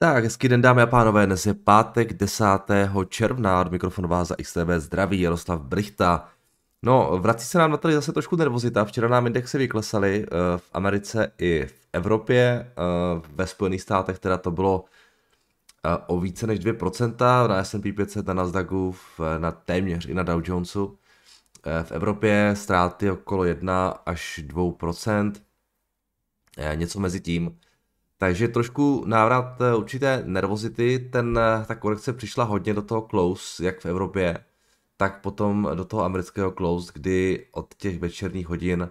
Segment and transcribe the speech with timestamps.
[0.00, 2.44] Tak, hezký den dámy a pánové, dnes je pátek 10.
[3.08, 6.28] června, od mikrofonu vás za XTV zdraví Jaroslav Brichta.
[6.82, 10.70] No, vrací se nám na tady zase trošku nervozita, včera nám indexy vyklesaly uh, v
[10.72, 12.72] Americe i v Evropě,
[13.16, 14.86] uh, ve Spojených státech teda to bylo uh,
[16.06, 18.94] o více než 2%, na S&P 500, na Nasdaqu,
[19.38, 20.98] na téměř i na Dow Jonesu.
[21.82, 25.32] V Evropě ztráty okolo 1 až 2%,
[26.58, 27.58] uh, něco mezi tím.
[28.20, 33.64] Takže trošku návrat eh, určité nervozity, ten, eh, ta korekce přišla hodně do toho close,
[33.64, 34.38] jak v Evropě,
[34.96, 38.90] tak potom do toho amerického close, kdy od těch večerních hodin,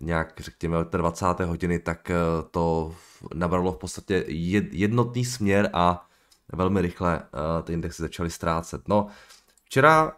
[0.00, 1.44] nějak řekněme od té 20.
[1.44, 2.14] hodiny, tak eh,
[2.50, 2.94] to
[3.34, 4.24] nabralo v podstatě
[4.72, 6.08] jednotný směr a
[6.52, 7.22] velmi rychle
[7.64, 8.88] ty indexy začaly ztrácet.
[8.88, 9.06] No,
[9.64, 10.12] včera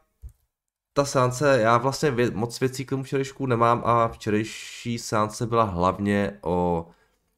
[0.92, 6.38] ta seance, já vlastně moc věcí k tomu včerejšku nemám a včerejší seance byla hlavně
[6.42, 6.86] o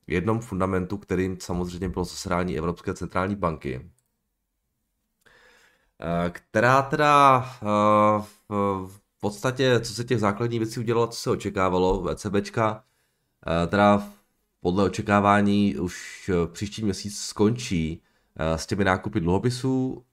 [0.06, 3.90] jednom fundamentu, kterým samozřejmě bylo zasedání Evropské centrální banky,
[6.00, 7.66] eh, která teda eh,
[8.86, 12.84] v podstatě, co se těch základních věcí udělalo, co se očekávalo, ECBčka,
[13.46, 14.08] eh, teda
[14.60, 18.02] podle očekávání už příští měsíc skončí
[18.36, 20.04] s těmi nákupy dluhopisů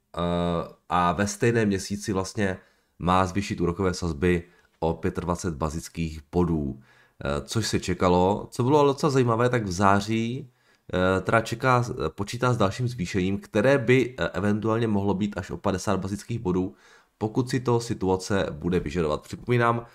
[0.89, 2.57] a ve stejném měsíci vlastně
[2.99, 4.43] má zvýšit úrokové sazby
[4.79, 6.79] o 25 bazických bodů.
[7.23, 8.47] Eh, což se čekalo.
[8.51, 10.49] Co bylo docela zajímavé, tak v září
[10.93, 11.83] eh, teda čeká,
[12.15, 16.75] počítá s dalším zvýšením, které by eh, eventuálně mohlo být až o 50 bazických bodů,
[17.17, 19.21] pokud si to situace bude vyžadovat.
[19.21, 19.85] Připomínám,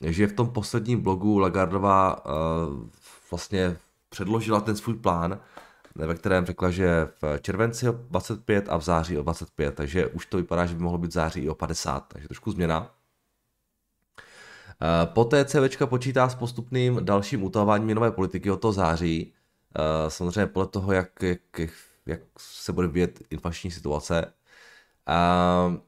[0.00, 2.22] že v tom posledním blogu Lagardová
[3.30, 3.76] vlastně
[4.08, 5.40] předložila ten svůj plán,
[5.94, 10.26] ve kterém řekla, že v červenci o 25 a v září o 25, takže už
[10.26, 12.97] to vypadá, že by mohlo být v září i o 50, takže trošku změna.
[14.82, 19.34] Eh, poté CVčka počítá s postupným dalším utahováním měnové politiky od toho září.
[19.78, 21.40] Eh, samozřejmě podle toho, jak, jak,
[22.06, 24.32] jak se bude vyjet inflační situace.
[25.08, 25.80] Eh,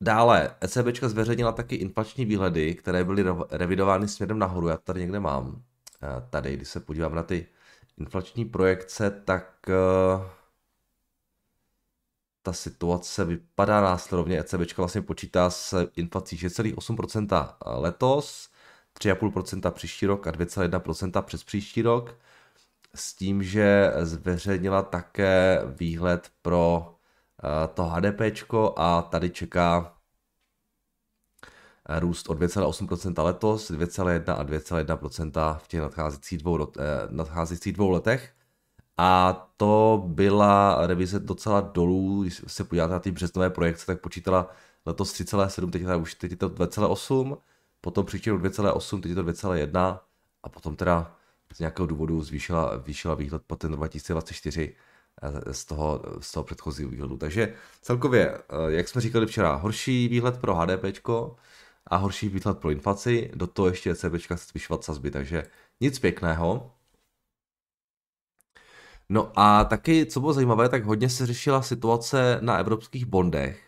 [0.00, 4.68] dále, ECBčka zveřejnila taky inflační výhledy, které byly revidovány směrem nahoru.
[4.68, 5.62] Já tady někde mám.
[6.30, 7.46] Tady, když se podívám na ty
[7.98, 9.66] inflační projekce, tak
[12.46, 14.38] ta situace vypadá následovně.
[14.38, 18.48] ECB vlastně počítá s inflací 6,8% letos,
[19.00, 22.18] 3,5% příští rok a 2,1% přes příští rok.
[22.94, 26.94] S tím, že zveřejnila také výhled pro
[27.44, 28.20] eh, to HDP
[28.76, 29.96] a tady čeká
[31.88, 37.90] eh, růst o 2,8% letos, 2,1 a 2,1% v těch nadcházejících dvou, eh, nadcházejících dvou
[37.90, 38.35] letech.
[38.98, 44.50] A to byla revize docela dolů, když se podíváte na ty březnové projekce, tak počítala
[44.86, 47.38] letos 3,7, teď, už, teď je to 2,8,
[47.80, 49.98] potom příští rok 2,8, teď je to 2,1
[50.42, 51.16] a potom teda
[51.54, 54.74] z nějakého důvodu zvýšila, zvýšila výhled po ten 2024
[55.22, 57.16] eh, z toho, z toho předchozího výhledu.
[57.16, 60.84] Takže celkově, eh, jak jsme říkali včera, horší výhled pro HDP
[61.86, 65.46] a horší výhled pro inflaci, do toho ještě ECB chce zvyšovat sazby, takže
[65.80, 66.75] nic pěkného.
[69.08, 73.62] No a taky, co bylo zajímavé, tak hodně se řešila situace na evropských bondech.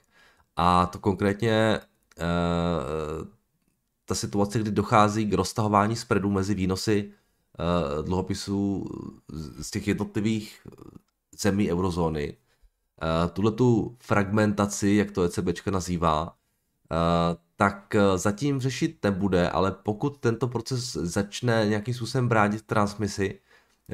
[0.57, 1.81] A to konkrétně e,
[4.05, 7.13] ta situace, kdy dochází k roztahování spreadů mezi výnosy
[7.59, 8.85] e, dluhopisů
[9.61, 10.67] z těch jednotlivých
[11.39, 12.37] zemí eurozóny.
[13.03, 16.35] E, Tuhle tu fragmentaci, jak to ECB nazývá,
[17.57, 23.41] tak zatím řešit nebude, ale pokud tento proces začne nějakým způsobem bránit transmisi,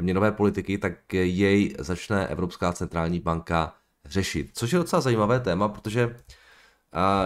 [0.01, 3.75] měnové politiky, tak jej začne Evropská centrální banka
[4.05, 4.51] řešit.
[4.53, 6.17] Což je docela zajímavé téma, protože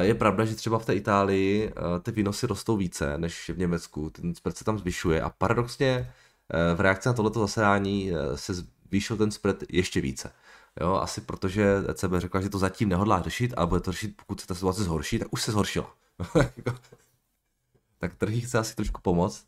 [0.00, 4.34] je pravda, že třeba v té Itálii ty výnosy rostou více než v Německu, ten
[4.34, 9.16] spread se tam zvyšuje a paradoxně e, v reakci na tohleto zasedání e, se zvýšil
[9.16, 10.32] ten spread ještě více.
[10.80, 14.40] Jo, asi protože ECB řekla, že to zatím nehodlá řešit, ale bude to řešit, pokud
[14.40, 15.94] se ta situace zhorší, tak už se zhoršila.
[17.98, 19.46] tak trhy chce asi trošku pomoct.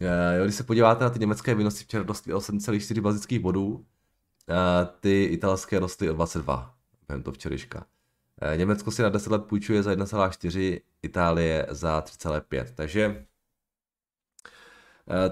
[0.00, 3.86] Eh, jo, když se podíváte na ty německé výnosy, včera rostly o 7,4 bazických bodů,
[4.48, 4.54] eh,
[5.00, 6.74] ty italské rostly o 22,
[7.08, 7.86] během to včerejška.
[8.42, 12.72] Eh, Německo si na 10 let půjčuje za 1,4, Itálie za 3,5.
[12.74, 13.26] Takže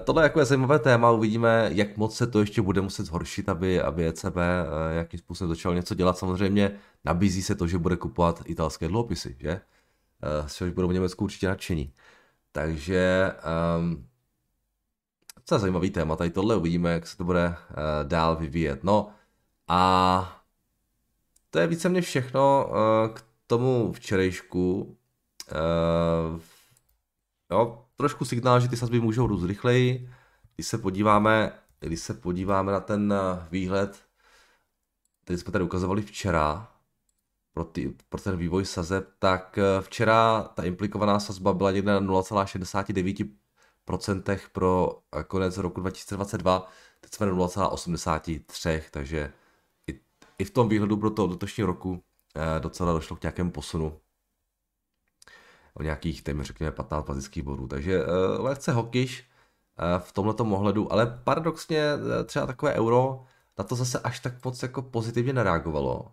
[0.03, 3.81] tohle jako je zajímavé téma, uvidíme, jak moc se to ještě bude muset zhoršit, aby,
[3.81, 4.35] aby ECB
[4.91, 6.17] jakým způsobem začalo něco dělat.
[6.17, 9.61] Samozřejmě nabízí se to, že bude kupovat italské dluhopisy, že?
[10.47, 11.93] Což budou v Německu určitě nadšení.
[12.51, 13.31] Takže
[13.77, 14.08] um,
[15.49, 17.55] docela zajímavý téma, tady tohle uvidíme, jak se to bude uh,
[18.03, 18.83] dál vyvíjet.
[18.83, 19.09] No
[19.67, 20.41] a
[21.49, 24.81] to je víceméně všechno uh, k tomu včerejšku.
[25.51, 26.41] Uh,
[27.51, 30.09] jo, trošku signál, že ty sazby můžou růst rychleji.
[30.55, 33.13] Když se podíváme když se podíváme na ten
[33.51, 34.03] výhled,
[35.23, 36.67] který jsme tady ukazovali včera,
[37.53, 43.29] pro, ty, pro ten vývoj sazeb, tak včera ta implikovaná sazba byla někde na 0,69%
[44.51, 46.67] pro konec roku 2022,
[47.01, 49.33] teď jsme na 0,83, takže
[49.89, 49.99] i,
[50.39, 52.03] i v tom výhledu pro to letošního roku
[52.59, 53.99] docela došlo k nějakému posunu
[55.73, 57.67] o nějakých, téměř řekněme, 15 bazických bodů.
[57.67, 59.29] Takže uh, lehce hokiš
[59.79, 63.25] uh, v tomto ohledu, ale paradoxně uh, třeba takové euro
[63.57, 66.11] na to zase až tak moc jako pozitivně nereagovalo.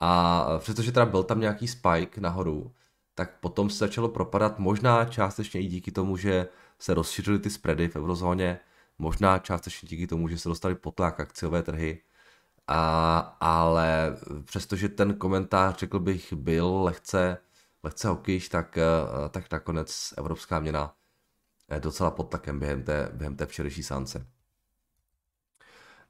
[0.00, 2.72] A přestože teda byl tam nějaký spike nahoru,
[3.14, 6.48] tak potom se začalo propadat možná částečně i díky tomu, že
[6.80, 8.60] se rozšířily ty spready v eurozóně,
[8.98, 12.02] možná částečně díky tomu, že se dostali potlak akciové trhy,
[12.66, 17.38] a, ale přestože ten komentář, řekl bych, byl lehce
[17.82, 20.94] lehce hokyš, tak, eh, tak nakonec evropská měna
[21.78, 24.26] docela pod takem během té, během té včerejší sánce.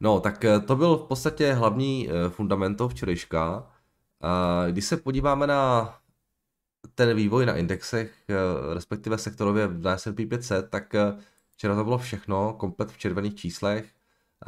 [0.01, 3.67] No, tak eh, to byl v podstatě hlavní eh, fundament včerejška.
[4.71, 5.95] Když se podíváme na
[7.07, 8.13] ten vývoj na indexech,
[8.75, 10.95] respektive sektorově na S&P 500, tak
[11.51, 13.91] včera to bylo všechno, komplet v červených číslech.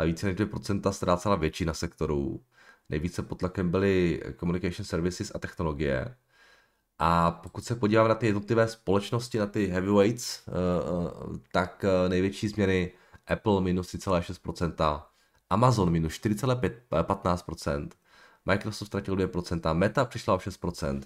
[0.05, 2.41] Více než 2% ztrácela většina sektorů.
[2.89, 6.15] Nejvíce pod tlakem byly communication services a technologie.
[6.99, 12.09] A pokud se podívám na ty jednotlivé společnosti, na ty heavyweights, eh, eh, tak eh,
[12.09, 12.93] největší změny
[13.27, 15.03] Apple minus 3,6%,
[15.51, 17.89] Amazon minus 4,15%,
[18.47, 21.03] Microsoft ztratil 2%, Meta přišla o 6%,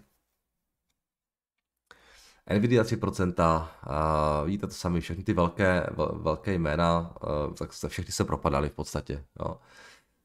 [2.55, 7.15] Nvidia 3%, a vidíte to sami, všechny ty velké, velké jména,
[7.59, 9.25] tak všechny se propadaly v podstatě.
[9.41, 9.57] Jo.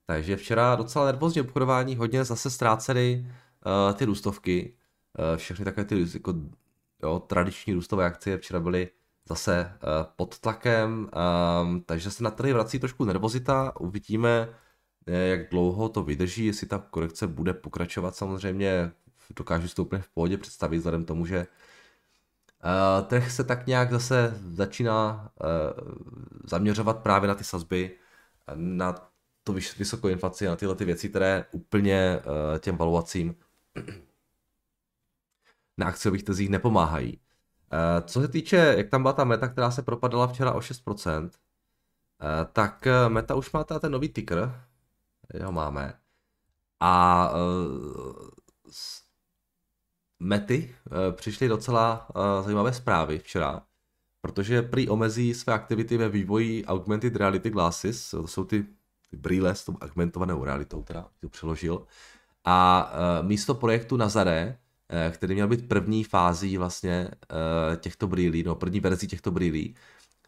[0.05, 3.25] Takže včera docela nervózně obchodování, hodně zase ztráceli
[3.65, 4.73] uh, ty růstovky,
[5.19, 6.33] Eh, všechny takové ty jako,
[7.03, 8.89] jo, tradiční růstové akcie včera byly
[9.29, 11.09] zase uh, pod tlakem,
[11.63, 14.49] um, takže se na trhy vrací trošku nervozita, uvidíme,
[15.07, 18.91] eh, jak dlouho to vydrží, jestli ta korekce bude pokračovat samozřejmě,
[19.35, 21.45] dokážu si to úplně v pohodě představit, vzhledem tomu, že uh,
[23.07, 25.93] trh se tak nějak zase začíná uh,
[26.43, 27.97] zaměřovat právě na ty sazby,
[28.55, 28.95] na
[29.43, 33.35] to vysokou inflaci, na tyhle ty věci, které úplně uh, těm valuacím
[35.77, 37.19] na akciových trzích nepomáhají.
[37.73, 41.29] Eh, co se týče, jak tam byla ta meta, která se propadala včera o 6%,
[42.21, 44.65] eh, tak meta už má ten nový ticker,
[45.43, 45.93] ho máme,
[46.79, 47.31] a
[50.21, 50.75] mety
[51.11, 52.07] přišly docela
[52.41, 53.61] zajímavé zprávy včera,
[54.21, 58.65] protože prý omezí své aktivity ve vývoji augmented reality glasses, to jsou ty,
[59.09, 61.85] ty brýle s tou augmentovanou realitou, teda to přeložil,
[62.45, 62.91] a
[63.21, 64.57] místo projektu Nazare
[64.93, 67.07] Eh, který měl být první fází vlastně
[67.73, 69.75] eh, těchto brýlí, no první verzí těchto brýlí,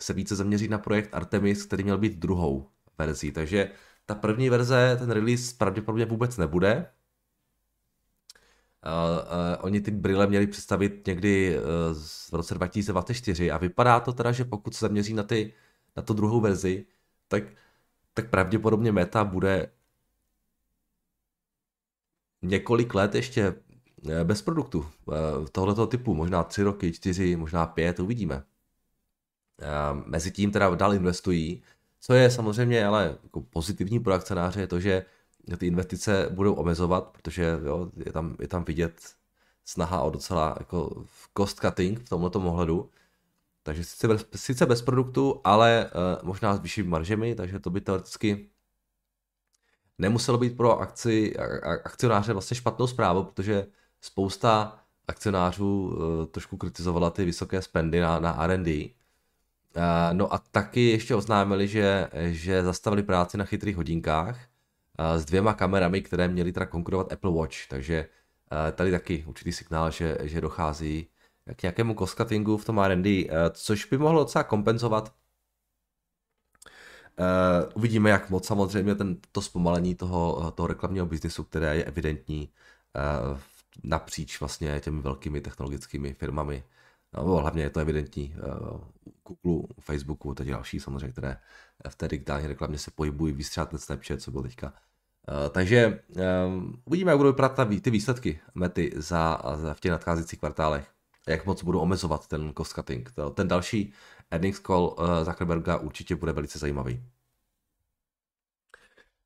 [0.01, 3.31] se více zaměří na projekt Artemis, který měl být druhou verzí.
[3.31, 3.72] Takže
[4.06, 6.86] ta první verze, ten release pravděpodobně vůbec nebude.
[8.85, 11.63] Uh, oni ty brýle měli představit někdy uh,
[12.30, 15.53] v roce 2024 a vypadá to teda, že pokud se zaměří na, ty,
[15.95, 16.85] na tu druhou verzi,
[17.27, 17.44] tak,
[18.13, 19.71] tak pravděpodobně meta bude
[22.41, 23.56] několik let ještě
[24.09, 28.44] Eh, bez produktu eh, tohoto typu, možná tři roky, čtyři, možná pět, uvidíme.
[30.06, 31.63] Mezitím teda dál investují,
[31.99, 35.06] co je samozřejmě ale jako pozitivní pro akcionáře je to, že
[35.57, 39.16] ty investice budou omezovat, protože jo, je, tam, je tam vidět
[39.66, 41.06] snaha o docela jako
[41.38, 42.90] cost cutting v tomto ohledu.
[43.64, 47.81] Takže sice bez, sice bez produktu, ale uh, možná s vyššími maržemi, takže to by
[47.81, 48.50] teoreticky
[49.97, 51.38] nemuselo být pro akci,
[51.83, 53.68] akcionáře vlastně špatnou zprávu, protože
[54.02, 58.90] spousta akcionářů uh, trošku kritizovala ty vysoké spendy na, na R&D.
[59.76, 59.83] Uh,
[60.14, 64.40] no a taky ještě oznámili, že, že zastavili práci na chytrých hodinkách
[65.16, 68.09] s dvěma kamerami, které měly teda konkurovat Apple Watch, takže
[68.76, 71.07] tady taky určitý signál, že, že dochází
[71.56, 75.14] k nějakému cost-cuttingu v tom R&D, což by mohlo docela kompenzovat
[77.73, 82.50] uvidíme, jak moc samozřejmě ten, to zpomalení toho, toho reklamního biznesu, které je evidentní
[83.83, 86.64] napříč vlastně těmi velkými technologickými firmami.
[87.15, 88.79] No, hlavně je to evidentní uh,
[89.43, 91.37] Google, Facebooku, teď další samozřejmě, které
[91.89, 94.67] v té digitální reklamě se pohybují, vystřát ten Snapchat, co bylo teďka.
[94.67, 95.99] Uh, takže
[96.85, 100.87] uvidíme, jak budou vypadat ty výsledky mety za, za v těch nadcházejících kvartálech.
[101.27, 103.11] Jak moc budou omezovat ten cost cutting.
[103.33, 103.93] Ten další
[104.31, 107.03] earnings call Zuckerberga určitě bude velice zajímavý.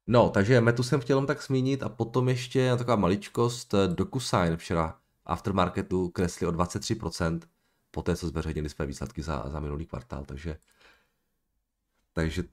[0.08, 4.96] No, takže Metu jsem chtěl tak zmínit a potom ještě taková maličkost, eh, DocuSign včera
[5.26, 7.40] aftermarketu kresli o 23%,
[7.92, 10.60] po té, co zveřejnili své výsledky za, za minulý kvartál, takže
[12.14, 12.44] takže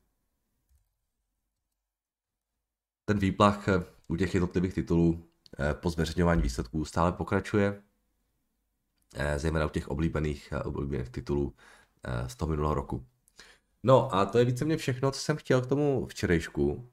[3.04, 3.64] ten výplach
[4.08, 5.28] u těch jednotlivých titulů
[5.72, 7.82] po zveřejňování výsledků stále pokračuje,
[9.36, 11.56] zejména u těch oblíbených, oblíbených titulů
[12.26, 13.06] z toho minulého roku.
[13.82, 16.90] No a to je víceméně všechno, co jsem chtěl k tomu včerejšku.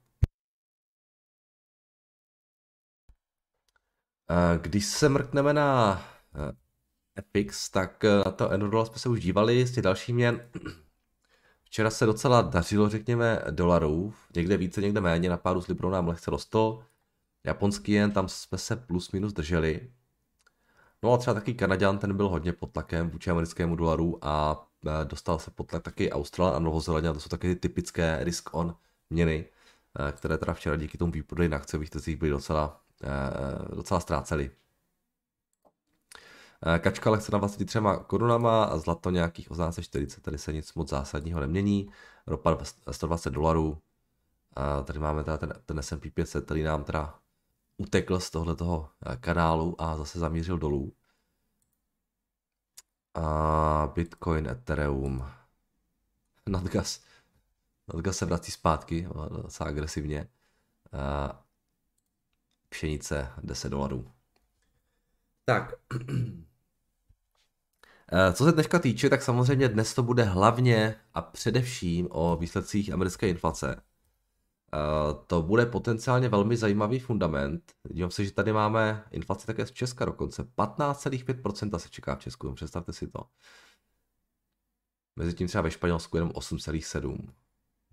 [4.61, 6.01] Když se mrkneme na
[7.17, 10.41] Epix, tak na to Enrodol jsme se už dívali z těch dalších měn.
[11.63, 16.07] Včera se docela dařilo, řekněme, dolarů, někde více, někde méně, na páru s Librou nám
[16.07, 16.83] lehce rostl.
[17.43, 19.91] Japonský jen, tam jsme se plus minus drželi.
[21.03, 24.65] No a třeba taky Kanaděn, ten byl hodně pod tlakem vůči americkému dolaru a
[25.01, 28.49] e, dostal se pod tlak taky Austral a Novozelandia, to jsou taky ty typické risk
[28.53, 28.75] on
[29.09, 29.45] měny,
[30.09, 32.81] e, které teda včera díky tomu výprodeji na akciových trzích byly docela,
[33.75, 34.51] docela ztráceli.
[36.79, 41.91] Kačka lehce na 23 korunama a zlato nějakých 1840, tady se nic moc zásadního nemění.
[42.27, 42.57] Ropa
[42.91, 43.81] 120 dolarů.
[44.55, 47.19] A tady máme teda ten, ten S&P 500, který nám teda
[47.77, 48.89] utekl z tohoto
[49.19, 50.93] kanálu a zase zamířil dolů.
[53.13, 55.25] A Bitcoin, Ethereum,
[56.49, 57.01] Nadgas.
[57.93, 60.27] Nadgas se vrací zpátky, docela agresivně.
[60.91, 61.43] A
[62.69, 64.11] pšenice 10 dolarů.
[65.45, 65.73] Tak.
[68.13, 72.93] Eh, co se dneška týče, tak samozřejmě dnes to bude hlavně a především o výsledcích
[72.93, 73.81] americké inflace.
[74.73, 74.77] Eh,
[75.27, 77.73] to bude potenciálně velmi zajímavý fundament.
[77.89, 80.43] Dívám se, že tady máme inflaci také z Česka dokonce.
[80.43, 83.19] 15,5% se čeká v Česku, představte si to.
[85.15, 87.29] Mezitím třeba ve Španělsku jenom 8,7.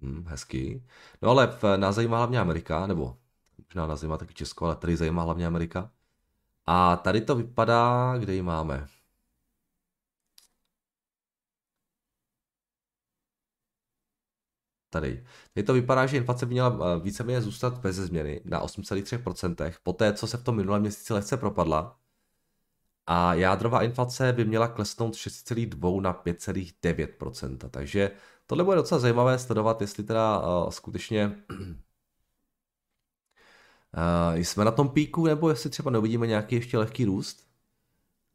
[0.03, 0.85] Hm, hezký.
[1.23, 3.17] No ale v, nás zajímá hlavně Amerika, nebo
[3.69, 5.91] možná nás zajímá taky Česko, ale tady zajímá hlavně Amerika.
[6.67, 8.89] A tady to vypadá, kde ji máme?
[14.91, 15.25] Tady.
[15.55, 20.13] Teď to vypadá, že inflace by měla eh, víceméně zůstat bez změny na 8,3%, poté
[20.13, 21.99] co se v tom minulém měsíci lehce propadla.
[23.07, 27.59] A jádrová inflace by měla klesnout 6,2 na 5,9%.
[27.71, 28.11] Takže
[28.47, 31.57] tohle bude docela zajímavé sledovat, jestli teda uh, skutečně uh,
[34.35, 37.49] jsme na tom píku, nebo jestli třeba neuvidíme nějaký ještě lehký růst.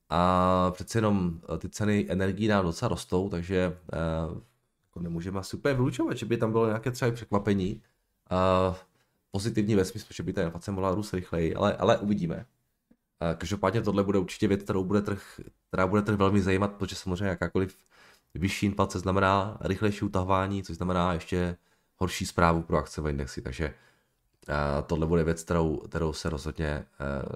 [0.09, 3.77] A přece jenom ty ceny energií nám docela rostou, takže
[4.93, 7.81] jako nemůžeme asi úplně vylučovat, že by tam bylo nějaké třeba překvapení.
[8.31, 8.75] Uh,
[9.31, 12.35] pozitivní ve smyslu, že by ta inflace mohla růst rychleji, ale, ale uvidíme.
[12.35, 16.95] Uh, každopádně tohle bude určitě věc, kterou bude trh, která bude trh velmi zajímat, protože
[16.95, 17.77] samozřejmě jakákoliv
[18.33, 21.57] vyšší inflace znamená rychlejší utahování, což znamená ještě
[21.97, 23.73] horší zprávu pro akciové indexy, takže
[24.49, 26.85] uh, tohle bude věc, kterou, kterou se rozhodně,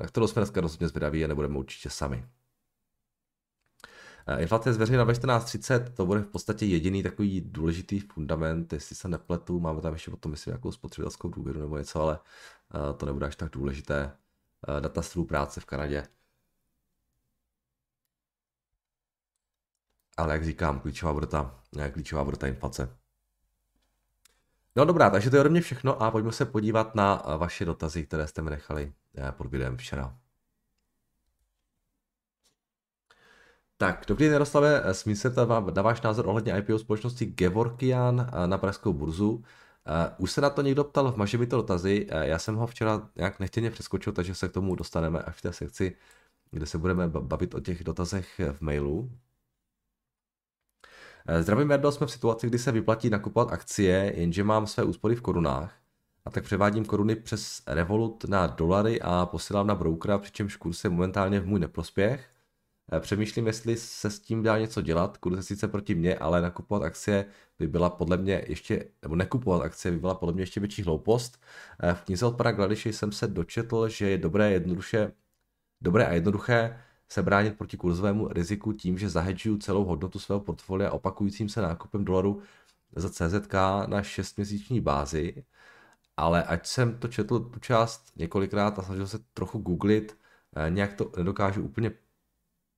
[0.07, 2.25] kterou jsme dneska rozhodně zvědaví a nebudeme určitě sami.
[4.29, 8.95] Eh, inflace je zveřejněna ve 14.30, to bude v podstatě jediný takový důležitý fundament, jestli
[8.95, 12.19] se nepletu, máme tam ještě potom, myslím, nějakou spotřebitelskou důvěru nebo něco, ale
[12.75, 14.11] eh, to nebude až tak důležité.
[14.77, 16.07] Eh, data z práce v Kanadě.
[20.17, 21.59] Ale jak říkám, klíčová bude ta,
[21.91, 22.97] klíčová bude ta inflace.
[24.75, 28.05] No dobrá, takže to je ode mě všechno a pojďme se podívat na vaše dotazy,
[28.05, 28.93] které jste mi nechali
[29.37, 30.17] pod videem včera.
[33.79, 35.33] Tak, dobrý den, Jaroslave, smí se
[35.73, 39.31] na váš názor ohledně IPO společnosti Gevorkian eh, na pražskou burzu.
[39.31, 39.43] Uh,
[40.17, 43.39] už se na to někdo ptal v Maži to dotazy, já jsem ho včera nějak
[43.39, 45.95] nechtěně přeskočil, takže se k tomu dostaneme až v té sekci,
[46.51, 49.11] kde se budeme bavit o těch dotazech v mailu.
[51.41, 55.21] Zdravím, Jardo, jsme v situaci, kdy se vyplatí nakupovat akcie, jenže mám své úspory v
[55.21, 55.73] korunách
[56.25, 60.89] a tak převádím koruny přes Revolut na dolary a posílám na brokera, přičemž kurz je
[60.89, 62.36] momentálně v můj neprospěch.
[62.91, 66.41] Eh, přemýšlím, jestli se s tím dá něco dělat, kurz je sice proti mně, ale
[66.41, 67.25] nakupovat akcie
[67.59, 71.41] by byla podle mě ještě, nebo nekupovat akcie by byla podle mě ještě větší hloupost.
[71.83, 75.11] Eh, v knize od pana Gladiše jsem se dočetl, že je dobré, jednoduše,
[75.81, 80.91] dobré a jednoduché se bránit proti kurzovému riziku tím, že zahedžuju celou hodnotu svého portfolia
[80.91, 82.41] opakujícím se nákupem dolaru
[82.95, 83.53] za CZK
[83.87, 85.45] na 6-měsíční bázi,
[86.17, 90.17] ale ať jsem to četl tu část několikrát a snažil se trochu googlit,
[90.55, 91.91] eh, nějak to nedokážu úplně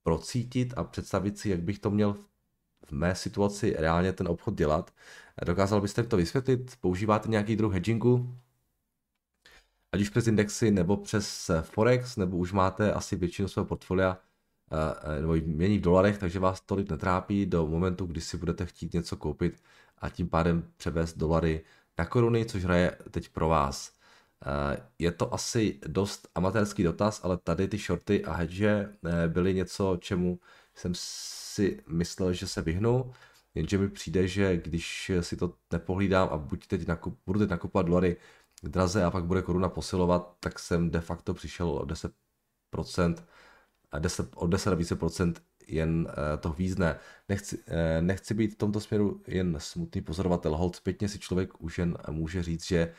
[0.02, 2.16] procítit a představit si, jak bych to měl
[2.86, 4.94] v mé situaci reálně ten obchod dělat.
[5.46, 6.76] Dokázal byste to vysvětlit?
[6.80, 8.38] Používáte nějaký druh hedgingu?
[9.92, 14.18] Ať už přes indexy, nebo přes Forex, nebo už máte asi většinu svého portfolia
[14.72, 18.66] eh, eh, nebo mění v dolarech, takže vás tolik netrápí do momentu, kdy si budete
[18.66, 19.62] chtít něco koupit
[19.98, 21.64] a tím pádem převést dolary
[21.98, 23.99] na koruny, což hraje teď pro vás.
[24.46, 29.54] Eh, je to asi dost amatérský dotaz, ale tady ty shorty a hedge eh, byly
[29.54, 30.40] něco, čemu
[30.74, 33.12] jsem si myslel, že se vyhnu,
[33.54, 37.86] jenže mi přijde, že když si to nepohlídám a buď teď nakup, budu teď nakupovat
[37.86, 38.16] dolary
[38.62, 43.14] draze a pak bude koruna posilovat, tak jsem de facto přišel o 10%,
[43.92, 46.98] a 10, o 10 a více procent jen uh, to vízne.
[47.28, 47.58] Nechci,
[48.00, 50.56] nechci být v tomto směru jen smutný pozorovatel.
[50.56, 52.94] Hold zpětně si člověk už jen může říct, že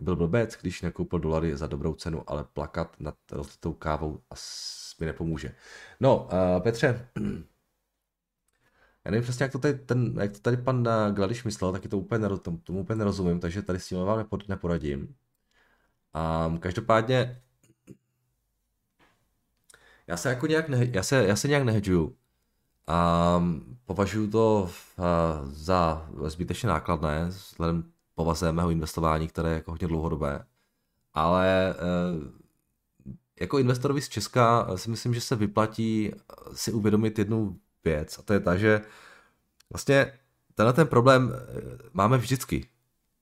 [0.00, 5.06] byl blbec, když nekoupil dolary za dobrou cenu, ale plakat nad rozlitou kávou asi mi
[5.06, 5.54] nepomůže.
[6.00, 7.08] No, uh, Petře,
[9.04, 11.98] já nevím přesně, jak to tady, ten, jak to tady pan Gladiš myslel, taky to
[11.98, 15.14] úplně, tomu, tomu úplně nerozumím, takže tady s tím vám neporadím.
[16.46, 17.42] Um, každopádně
[20.06, 22.16] já se jako nějak, ne, já se, já se nějak nehedžuju.
[22.86, 23.42] A
[23.84, 25.04] považuji to uh,
[25.52, 30.44] za zbytečně nákladné, vzhledem povaze mého investování, které je jako hodně dlouhodobé.
[31.14, 31.74] Ale
[32.14, 32.42] uh,
[33.40, 36.10] jako investorovi z Česka si myslím, že se vyplatí
[36.52, 38.80] si uvědomit jednu věc a to je ta, že
[39.70, 40.18] vlastně
[40.54, 41.32] tenhle ten problém
[41.92, 42.68] máme vždycky,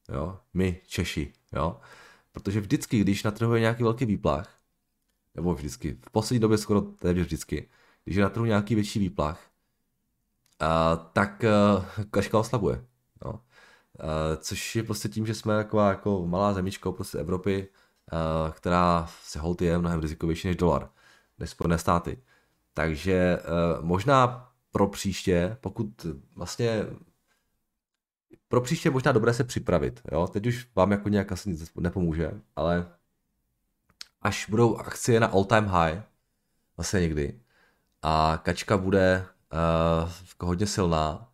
[0.09, 1.81] jo, my Češi, jo,
[2.33, 4.59] protože vždycky, když na trhu je nějaký velký výplach,
[5.35, 7.69] nebo vždycky, v poslední době skoro téměř vždycky,
[8.05, 9.51] když je na trhu nějaký větší výplach,
[10.61, 12.85] a, tak a, kaška oslabuje.
[13.25, 13.41] No.
[14.01, 17.69] A, což je prostě tím, že jsme taková jako malá zemička prostě Evropy,
[18.13, 20.91] a, která se hold je mnohem rizikovější než dolar,
[21.39, 22.23] než Spojené státy.
[22.75, 26.87] Takže a, možná pro příště, pokud vlastně
[28.49, 30.01] pro příště možná dobré se připravit.
[30.13, 30.27] Jo?
[30.27, 32.89] Teď už vám jako nějak asi nic nepomůže, ale
[34.23, 36.03] až budou akcie na all time high,
[36.77, 37.41] vlastně někdy,
[38.03, 39.27] a kačka bude
[40.03, 41.29] uh, hodně silná,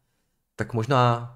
[0.57, 1.33] tak možná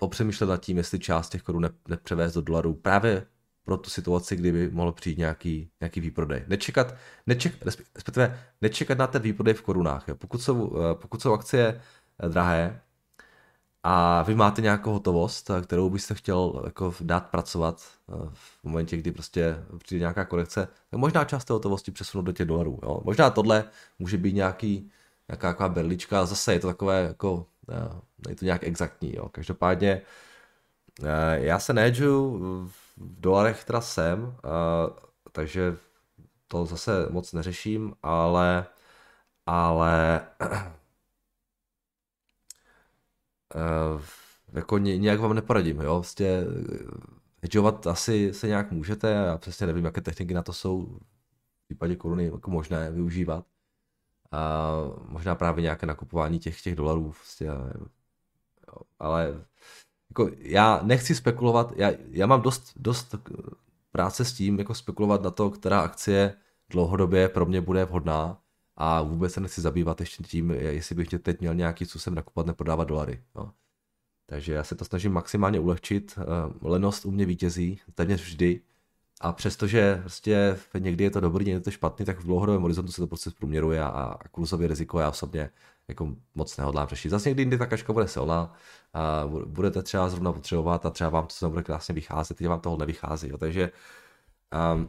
[0.00, 3.26] popřemýšlet nad tím, jestli část těch korun nepřevést do dolarů právě
[3.64, 6.44] pro tu situaci, kdyby mohl přijít nějaký, nějaký výprodej.
[6.48, 6.94] Nečekat,
[7.26, 10.08] neček, respektive nečekat na ten výprodej v korunách.
[10.08, 10.14] Jo.
[10.14, 11.80] Pokud, jsou, eh, pokud jsou akcie
[12.24, 12.80] eh, drahé,
[13.82, 19.12] a vy máte nějakou hotovost, kterou byste chtěl jako dát pracovat eh, v momentě, kdy
[19.12, 22.78] prostě přijde nějaká korekce, tak možná část té hotovosti přesunout do těch dolarů.
[22.82, 23.00] Jo?
[23.04, 23.64] Možná tohle
[23.98, 24.90] může být nějaký,
[25.28, 27.46] nějaká berlička, zase je to takové jako,
[28.26, 29.16] eh, je to nějak exaktní.
[29.16, 29.28] Jo?
[29.28, 30.02] Každopádně
[31.02, 34.36] eh, já se nejedžu v dolarech teda jsem,
[35.32, 35.76] takže
[36.48, 38.66] to zase moc neřeším, ale
[39.50, 40.26] ale
[43.54, 44.02] uh,
[44.52, 46.44] jako ně, nějak vám neporadím, jo, vlastně eh,
[47.42, 51.96] hedžovat asi se nějak můžete, já přesně nevím, jaké techniky na to jsou v případě
[51.96, 53.46] koruny jako možné využívat.
[54.32, 54.70] A
[55.08, 57.48] možná právě nějaké nakupování těch, těch dolarů, vlastně,
[58.98, 59.44] ale
[60.10, 63.14] jako já nechci spekulovat, já, já mám dost, dost
[63.92, 66.34] práce s tím, jako spekulovat na to, která akcie
[66.70, 68.40] dlouhodobě pro mě bude vhodná
[68.76, 72.88] a vůbec se nechci zabývat ještě tím, jestli bych teď měl nějaký způsob nakupovat, neprodávat
[72.88, 73.22] dolary.
[73.34, 73.52] No.
[74.26, 76.18] Takže já se to snažím maximálně ulehčit.
[76.18, 76.24] Eh,
[76.62, 78.60] lenost u mě vítězí, téměř vždy.
[79.20, 82.92] A přestože prostě někdy je to dobrý, někdy je to špatný, tak v dlouhodobém horizontu
[82.92, 85.50] se to prostě zprůměruje a, a kurzově riziko já osobně
[85.90, 87.08] jako moc nehodlám řešit.
[87.08, 88.54] Zase někdy jindy ta kaška bude silná
[88.94, 92.76] a budete třeba zrovna potřebovat a třeba vám to bude krásně vycházet, teď vám toho
[92.76, 93.28] nevychází.
[93.28, 93.38] Jo.
[93.38, 93.70] Takže
[94.74, 94.88] um,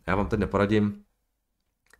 [0.06, 1.04] já vám teď neporadím,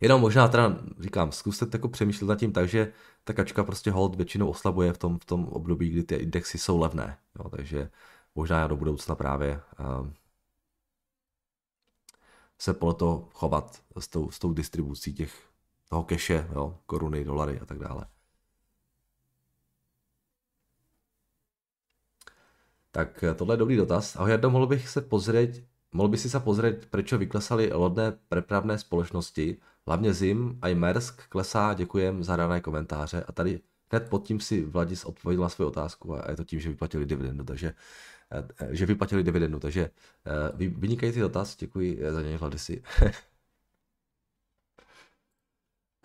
[0.01, 4.15] Jenom možná teda říkám, zkuste jako přemýšlet nad tím tak, že ta kačka prostě hold
[4.15, 7.17] většinou oslabuje v tom, v tom období, kdy ty indexy jsou levné.
[7.39, 7.89] Jo, takže
[8.35, 10.13] možná já do budoucna právě um,
[12.59, 15.51] se podle toho chovat s tou, s tou distribucí těch
[15.89, 18.05] toho keše, jo, koruny, dolary a tak dále.
[22.91, 24.15] Tak eh, tohle je dobrý dotaz.
[24.15, 28.77] Ahoj, Jardo, mohl bych se pozrieť, mohl by si se pozrieť, prečo vyklesali lodné prepravné
[28.77, 33.23] společnosti, Hlavně Zim a i Mersk klesá, děkujem za dané komentáře.
[33.27, 33.59] A tady
[33.91, 37.05] hned pod tím si Vladis odpověděl na svou otázku a je to tím, že vyplatili
[37.05, 37.73] dividendu, takže
[38.31, 39.89] eh, že vyplatili dividendu, takže
[40.25, 42.83] eh, vynikající dotaz, děkuji za něj Vladisi.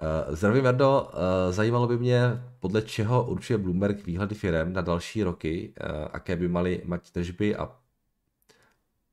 [0.03, 1.11] Eh, zdravím, Jardo.
[1.51, 5.75] Zajímalo by mě, podle čeho určuje Bloomberg výhledy firm na další roky,
[6.13, 7.77] jaké by mali mať tržby a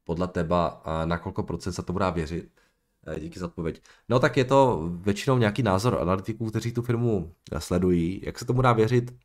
[0.03, 2.49] podle teba na kolko procent se to bude věřit.
[3.07, 3.81] Eh, díky za odpověď.
[4.09, 8.21] No tak je to většinou nějaký názor analytiků, kteří tu firmu eh, sledují.
[8.25, 9.15] Jak se tomu dá věřit?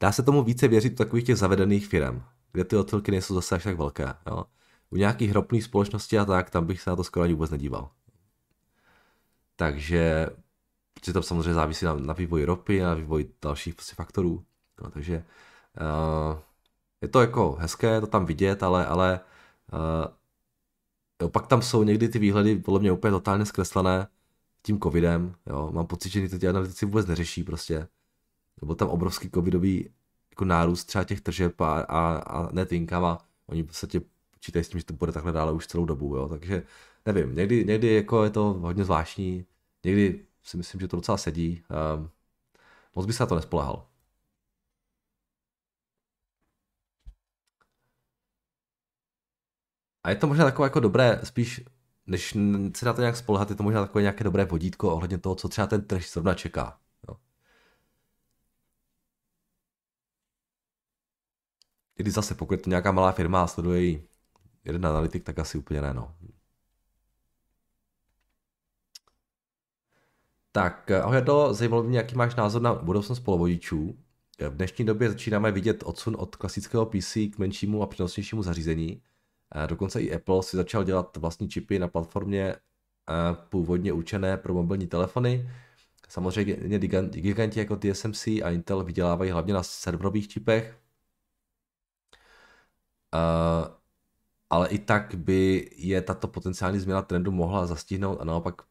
[0.00, 2.22] Dá se tomu více věřit u takových těch zavedených firm,
[2.52, 4.14] kde ty odchylky nejsou zase až tak velké.
[4.26, 4.44] Jo?
[4.90, 7.90] U nějakých ropných společností a tak, tam bych se na to skoro ani vůbec nedíval.
[9.58, 10.26] Takže,
[10.94, 14.44] protože to samozřejmě závisí na, na vývoji ropy, na vývoji dalších prostě faktorů.
[14.82, 15.24] No, takže
[15.80, 16.38] uh,
[17.02, 19.20] je to jako hezké to tam vidět, ale, ale
[21.22, 24.08] uh, pak tam jsou někdy ty výhledy podle mě úplně totálně zkreslené
[24.62, 25.70] tím covidem, jo.
[25.72, 27.88] Mám pocit, že ty analytici vůbec neřeší prostě.
[28.62, 29.90] Byl tam obrovský covidový
[30.30, 34.64] jako nárůst třeba těch tržeb a, a, a net income a oni v podstatě počítají
[34.64, 36.62] s tím, že to bude takhle dále už celou dobu, jo, takže
[37.12, 39.46] nevím, někdy, někdy jako je to hodně zvláštní,
[39.84, 41.62] někdy si myslím, že to docela sedí,
[41.96, 42.10] um,
[42.94, 43.88] moc by se na to nespolehal.
[50.04, 51.60] A je to možná takové jako dobré, spíš
[52.06, 52.36] než
[52.76, 55.48] se na to nějak spolehat, je to možná takové nějaké dobré vodítko ohledně toho, co
[55.48, 56.80] třeba ten trh zrovna čeká.
[57.08, 57.16] Jo.
[61.94, 64.02] Když zase, pokud je to nějaká malá firma a sleduje
[64.64, 66.16] jeden analytik, tak asi úplně ne, no.
[70.58, 73.98] Tak, ahoj do zajímalo mě, jaký máš názor na budoucnost polovodičů.
[74.38, 79.02] V dnešní době začínáme vidět odsun od klasického PC k menšímu a přenosnějšímu zařízení.
[79.66, 82.56] Dokonce i Apple si začal dělat vlastní čipy na platformě
[83.48, 85.50] původně určené pro mobilní telefony.
[86.08, 90.78] Samozřejmě giganti jako TSMC a Intel vydělávají hlavně na serverových čipech.
[94.50, 98.62] Ale i tak by je tato potenciální změna trendu mohla zastihnout a naopak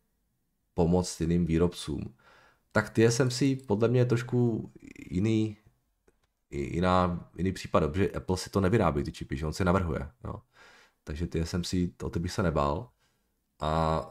[0.78, 2.14] pomoct jiným výrobcům.
[2.72, 4.72] Tak TSMC podle mě trošku
[5.10, 5.58] jiný,
[6.52, 10.10] jiná, jiný případ, protože Apple si to nevyrábí, ty čipy, že on si navrhuje.
[10.24, 10.42] Jo.
[11.04, 12.90] Takže TSMC, o ty bych se nebál.
[13.60, 14.02] A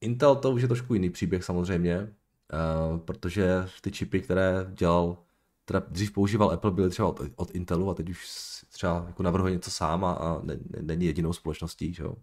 [0.00, 5.18] Intel to už je trošku jiný příběh samozřejmě, uh, protože ty čipy, které dělal,
[5.64, 8.26] teda dřív používal Apple, byly třeba od, od Intelu a teď už
[8.72, 12.14] třeba jako navrhuje něco sám a, a ne, ne, není jedinou společností, že jo.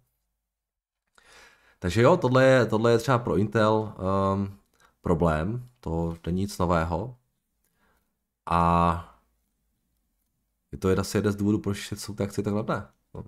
[1.80, 3.94] Takže jo, tohle je, tohle je třeba pro Intel
[4.36, 4.60] um,
[5.02, 7.18] problém, to není nic nového.
[8.46, 9.22] A
[10.72, 12.88] je to asi jeden z důvodů, proč jsou ty akcie tak levné.
[13.14, 13.24] No.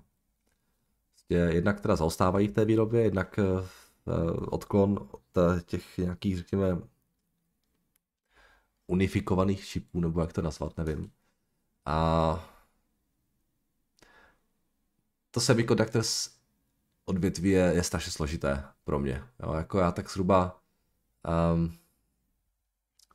[1.10, 3.66] Prostě jednak teda zaostávají v té výrobě, jednak uh,
[4.48, 5.22] odklon od
[5.64, 6.78] těch nějakých, řekněme,
[8.86, 11.12] unifikovaných čipů, nebo jak to nazvat, nevím.
[11.84, 12.48] A
[15.30, 16.37] to semiconductors
[17.08, 19.22] odvětví je, je strašně složité pro mě.
[19.42, 20.60] Jo, jako já tak zhruba
[21.54, 21.72] um,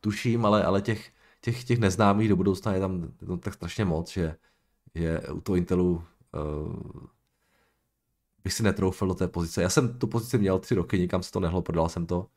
[0.01, 3.86] tuším, ale, ale těch, těch, těch neznámých do budoucna je tam, je tam tak strašně
[3.86, 4.36] moc, že
[4.93, 6.03] je u toho Intelu
[6.34, 7.06] uh,
[8.43, 9.62] bych si netroufal do té pozice.
[9.62, 12.27] Já jsem tu pozici měl tři roky, nikam se to nehlo, prodal jsem to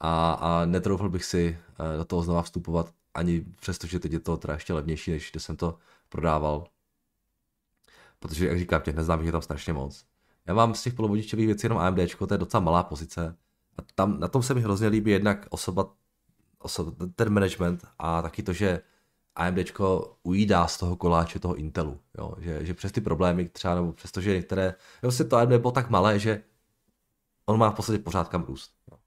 [0.00, 4.20] a, a netroufal bych si uh, do toho znova vstupovat, ani přesto, že teď je
[4.20, 5.78] to teda ještě levnější, než když jsem to
[6.08, 6.66] prodával.
[8.18, 10.11] Protože, jak říkám, těch neznámých je tam strašně moc.
[10.46, 13.36] Já mám z těch polovodičových věcí jenom AMD, to je docela malá pozice.
[13.78, 15.94] A tam, na tom se mi hrozně líbí jednak osoba,
[16.58, 18.82] osoba ten management a taky to, že
[19.34, 19.58] AMD
[20.22, 22.34] ujídá z toho koláče toho Intelu, jo?
[22.38, 25.52] Že, že přes ty problémy třeba, nebo přes to, že některé, jo, si to AMD
[25.52, 26.44] bylo tak malé, že
[27.46, 28.72] on má v podstatě pořád kam růst.
[28.90, 28.98] Jo?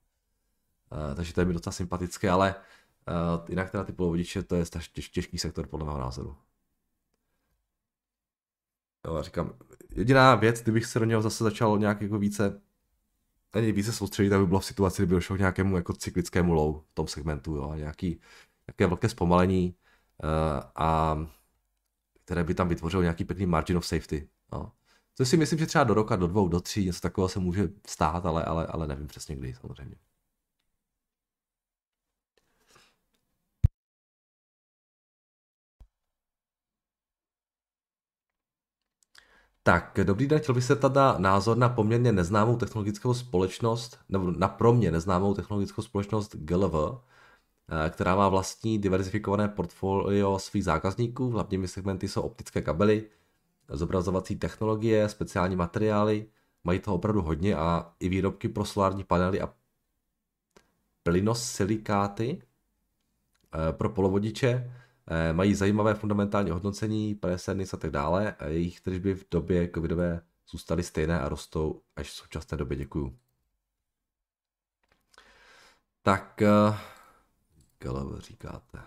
[0.91, 2.55] Uh, takže to je mi docela sympatické, ale
[3.07, 6.37] uh, jinak teda ty polovodiče, to je těž, těžký sektor podle mého názoru.
[9.05, 9.53] Jo, říkám,
[9.95, 12.61] jediná věc, kdybych se do něho zase začal nějak jako více
[13.53, 16.93] ani více soustředit, aby bylo v situaci, kdyby došlo k nějakému jako cyklickému low v
[16.93, 18.19] tom segmentu, jo, nějaký,
[18.67, 19.75] nějaké velké zpomalení
[20.23, 20.29] uh,
[20.75, 21.17] a
[22.25, 24.29] které by tam vytvořilo nějaký pěkný margin of safety.
[24.53, 24.71] Jo.
[25.17, 27.69] To si myslím, že třeba do roka, do dvou, do tří, něco takového se může
[27.87, 29.95] stát, ale, ale, ale nevím přesně kdy samozřejmě.
[39.67, 44.47] Tak, dobrý den, chtěl bych se tady názor na poměrně neznámou technologickou společnost, nebo na
[44.47, 46.73] pro mě neznámou technologickou společnost GLV,
[47.85, 51.29] eh, která má vlastní diverzifikované portfolio svých zákazníků.
[51.29, 53.09] Hlavními segmenty jsou optické kabely,
[53.69, 56.27] zobrazovací technologie, speciální materiály,
[56.63, 59.53] mají toho opravdu hodně a i výrobky pro solární panely a
[61.03, 62.41] plynosilikáty
[63.53, 64.71] eh, pro polovodiče
[65.33, 70.83] mají zajímavé fundamentální hodnocení, PSNIS a tak dále a jejich tržby v době covidové zůstaly
[70.83, 72.77] stejné a rostou až v současné době.
[72.77, 73.19] Děkuju.
[76.03, 78.83] Tak, uh, říkáte.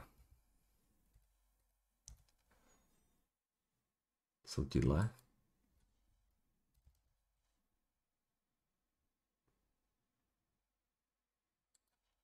[4.44, 5.10] Jsou tyhle.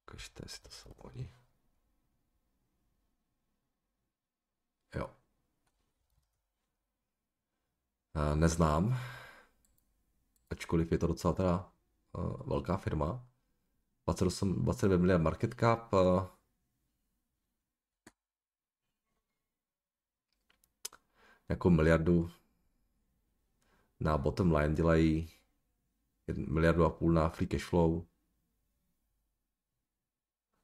[0.02, 1.30] Ukažte, jestli to jsou oni.
[4.94, 5.10] Jo.
[8.34, 8.98] Neznám,
[10.50, 11.72] ačkoliv je to docela teda
[12.12, 13.26] uh, velká firma.
[14.06, 15.92] 28, 22 miliard market cap.
[15.92, 16.26] Uh,
[21.48, 22.30] nějakou miliardu
[24.00, 25.30] na bottom line dělají
[26.36, 28.06] miliardu a půl na free cash flow.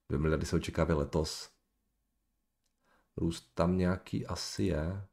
[0.09, 1.51] 2 miliardy se očekává letos.
[3.17, 5.10] Růst tam nějaký asi je.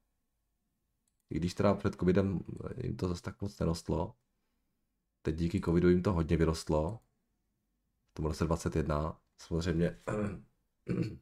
[1.30, 2.40] I když teda před covidem
[2.82, 4.14] jim to zase tak moc nerostlo.
[5.22, 7.00] Teď díky covidu jim to hodně vyrostlo.
[8.10, 9.20] V tom roce 21.
[9.38, 9.98] Samozřejmě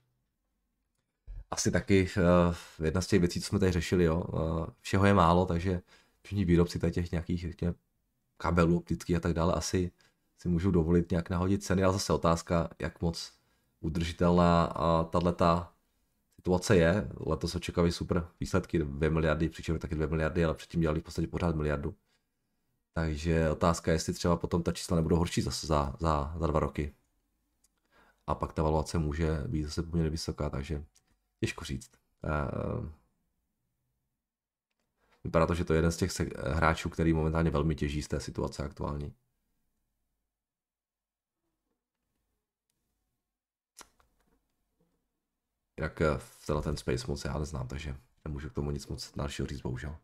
[1.51, 4.21] asi taky uh, jedna z těch věcí, co jsme tady řešili, jo.
[4.21, 5.83] Uh, všeho je málo, takže
[6.23, 7.75] všichni výrobci tady těch nějakých řekněme,
[8.37, 9.91] kabelů optických a tak dále asi
[10.39, 13.33] si můžou dovolit nějak nahodit ceny, ale zase otázka, jak moc
[13.81, 15.76] udržitelná a tato
[16.47, 17.09] situace je.
[17.27, 21.29] Letos očekávají super výsledky, 2 miliardy, přičemž taky 2 miliardy, ale předtím dělali v podstatě
[21.29, 21.95] pořád miliardu.
[22.93, 26.61] Takže otázka je, jestli třeba potom ta čísla nebudou horší zase za, za, za dva
[26.61, 26.95] roky.
[28.27, 30.85] A pak ta valuace může být zase poměrně vysoká, takže
[31.41, 31.91] těžko říct.
[32.25, 32.89] Uh,
[35.25, 38.21] vypadá to, že to je jeden z těch hráčů, který momentálně velmi těží z té
[38.21, 39.15] situace aktuální.
[45.77, 49.49] Jinak eh, tenhle ten space moc já neznám, takže nemůžu k tomu nic moc dalšího
[49.49, 49.97] říct, bohužel.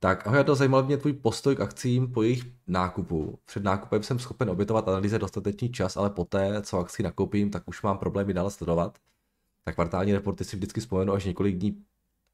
[0.00, 3.38] Tak ahoj, to zajímal mě tvůj postoj k akcím po jejich nákupu.
[3.44, 7.82] Před nákupem jsem schopen obětovat analýze dostatečný čas, ale poté, co akci nakoupím, tak už
[7.82, 8.98] mám problémy dále sledovat.
[9.64, 11.84] Tak kvartální reporty si vždycky vzpomenu až několik dní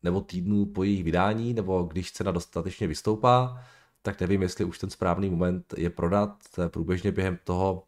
[0.03, 3.65] nebo týdnů po jejich vydání, nebo když cena dostatečně vystoupá,
[4.03, 6.39] tak nevím, jestli už ten správný moment je prodat.
[6.69, 7.85] Průběžně během toho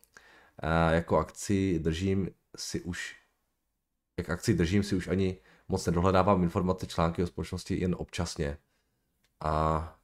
[0.62, 3.16] eh, jako akci držím si už,
[4.18, 5.38] jak akci držím si už ani
[5.68, 8.58] moc nedohledávám informace články o společnosti jen občasně.
[9.40, 9.96] A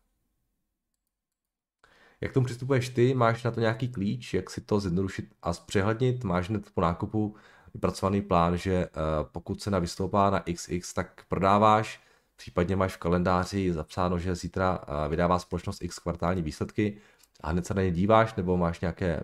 [2.21, 3.15] jak tomu přistupuješ ty?
[3.15, 6.25] Máš na to nějaký klíč, jak si to zjednodušit a zpřehlednit?
[6.25, 7.37] Máš hned po nákupu
[7.75, 8.89] vypracovaný plán, že eh,
[9.33, 12.01] pokud se na vystoupá na XX, tak prodáváš,
[12.37, 16.99] případně máš v kalendáři zapsáno, že zítra eh, vydává společnost X kvartální výsledky
[17.41, 19.23] a hned se na ně díváš, nebo máš nějaké,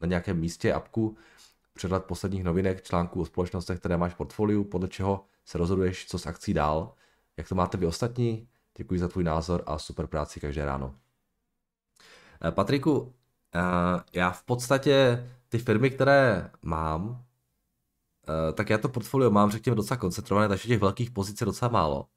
[0.00, 1.16] na nějakém místě apku
[1.74, 6.18] přehled posledních novinek, článků o společnostech, které máš v portfoliu, podle čeho se rozhoduješ, co
[6.18, 6.94] s akcí dál.
[7.36, 8.48] Jak to máte vy ostatní?
[8.78, 10.94] Děkuji za tvůj názor a super práci každé ráno.
[12.44, 13.14] Eh, Patriku,
[13.54, 13.60] eh,
[14.12, 17.24] já v podstatě ty firmy, které mám,
[18.28, 21.70] eh, tak já to portfolio mám, řekněme, docela koncentrované, takže těch velkých pozic je docela
[21.70, 22.08] málo.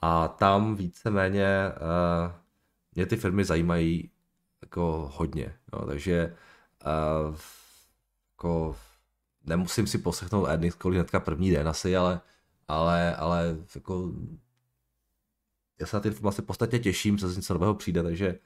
[0.00, 1.72] A tam víceméně
[2.94, 4.10] mě ty firmy zajímají
[4.62, 5.54] jako hodně.
[5.72, 6.36] Jo, takže
[8.32, 8.76] jako
[9.46, 12.20] nemusím si poslechnout earnings kolik hnedka první den asi, ale,
[12.68, 14.12] ale, ale jako
[15.80, 18.38] já se na ty informace v podstatě těším, co z něco nového přijde, takže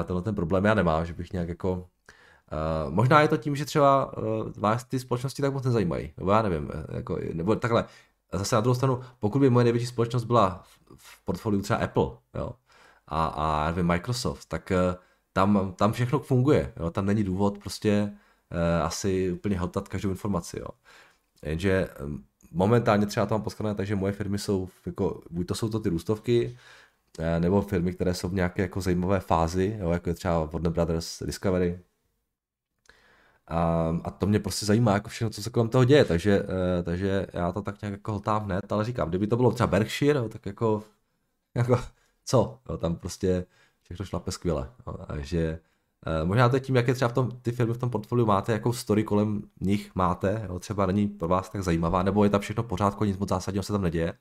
[0.00, 1.88] eh, tenhle ten problém já nemám, že bych nějak jako
[2.52, 6.30] Uh, možná je to tím, že třeba uh, vás ty společnosti tak moc nezajímají, nebo
[6.30, 7.84] já nevím, jako, nebo takhle,
[8.32, 10.64] zase na druhou stranu, pokud by moje největší společnost byla
[10.96, 12.52] v, portfoliu třeba Apple, jo,
[13.06, 14.94] a, a nevím, Microsoft, tak uh,
[15.32, 18.12] tam, tam všechno funguje, jo, tam není důvod prostě
[18.82, 20.68] asi úplně hltat každou informaci, jo.
[21.42, 21.88] Jenže
[22.50, 25.88] momentálně třeba tam poskladané tak, že moje firmy jsou, jako, buď to jsou to ty
[25.88, 26.58] růstovky,
[27.18, 30.72] eh, nebo firmy, které jsou v nějaké jako zajímavé fázi, jo, jako je třeba Warner
[30.72, 31.80] Brothers Discovery.
[33.48, 36.48] A, a to mě prostě zajímá jako všechno, co se kolem toho děje, takže, uh,
[36.84, 40.18] takže já to tak nějak jako hltám hned, ale říkám, kdyby to bylo třeba Berkshire,
[40.18, 40.84] jo, tak jako,
[41.54, 41.78] jako
[42.24, 43.46] co, jo, tam prostě
[43.82, 45.75] všechno šlape skvěle, jo, takže Eh,
[46.24, 48.52] možná to je tím, jak je třeba v tom, ty firmy v tom portfoliu máte,
[48.52, 52.40] jakou story kolem nich máte, jo, třeba není pro vás tak zajímavá, nebo je tam
[52.40, 54.14] všechno v pořádku, nic moc zásadního se tam neděje.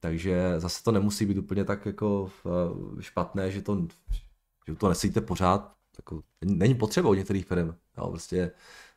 [0.00, 3.86] Takže zase to nemusí být úplně tak jako eh, špatné, že to,
[4.68, 5.72] že to nesíte pořád.
[5.98, 7.74] Jako, není potřeba u některých firm.
[7.98, 8.50] Jo, prostě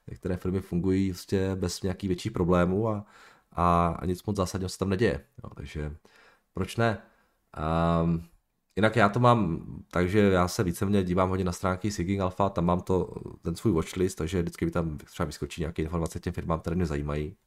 [0.08, 3.06] některé firmy fungují prostě bez nějakých větších problémů a,
[3.52, 5.26] a, a nic moc zásadního se tam neděje.
[5.44, 5.96] Jo, takže
[6.54, 6.98] proč ne?
[8.04, 8.24] Um,
[8.76, 12.66] Jinak já to mám, takže já se víceméně dívám hodně na stránky Seeking Alpha, tam
[12.66, 16.60] mám to, ten svůj watchlist, takže vždycky mi tam třeba vyskočí nějaké informace těm firmám,
[16.60, 17.38] které mě zajímají.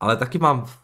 [0.00, 0.82] Ale taky mám v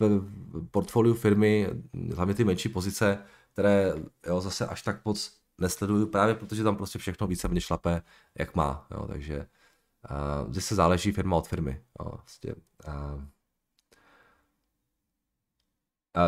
[0.71, 1.71] portfoliu firmy,
[2.15, 3.19] hlavně ty menší pozice,
[3.53, 3.93] které
[4.27, 8.03] jo, zase až tak moc nesleduju, právě protože tam prostě všechno víceméně šlape,
[8.39, 8.87] jak má.
[8.91, 9.47] Jo, takže
[10.11, 11.83] uh, zde se záleží firma od firmy.
[12.01, 12.55] Jo, vlastně,
[12.89, 13.23] uh,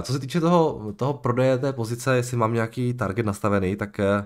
[0.02, 4.24] co se týče toho, toho prodeje té pozice, jestli mám nějaký target nastavený, tak eh,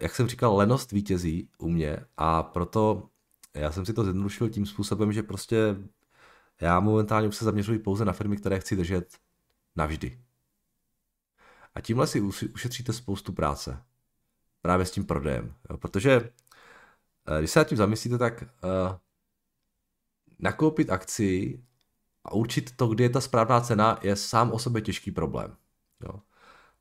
[0.00, 3.08] jak jsem říkal, lenost vítězí u mě a proto
[3.54, 5.76] já jsem si to zjednodušil tím způsobem, že prostě
[6.60, 9.18] já momentálně už se zaměřuji pouze na firmy, které chci držet
[9.76, 10.18] navždy.
[11.74, 12.20] A tímhle si
[12.54, 13.82] ušetříte spoustu práce.
[14.62, 15.54] Právě s tím prodejem.
[15.76, 16.30] Protože
[17.26, 18.96] eh, když se nad tím zamyslíte, tak uh,
[20.38, 21.60] nakoupit akci
[22.24, 25.56] a určit to, kdy je ta správná cena, je sám o sobě těžký problém.
[26.04, 26.20] Jo.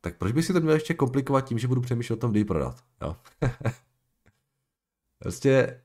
[0.01, 2.39] Tak proč bych si to měl ještě komplikovat tím, že budu přemýšlet o tom, kdy
[2.39, 2.83] ji prodat?
[3.01, 3.15] Jo.
[5.19, 5.81] prostě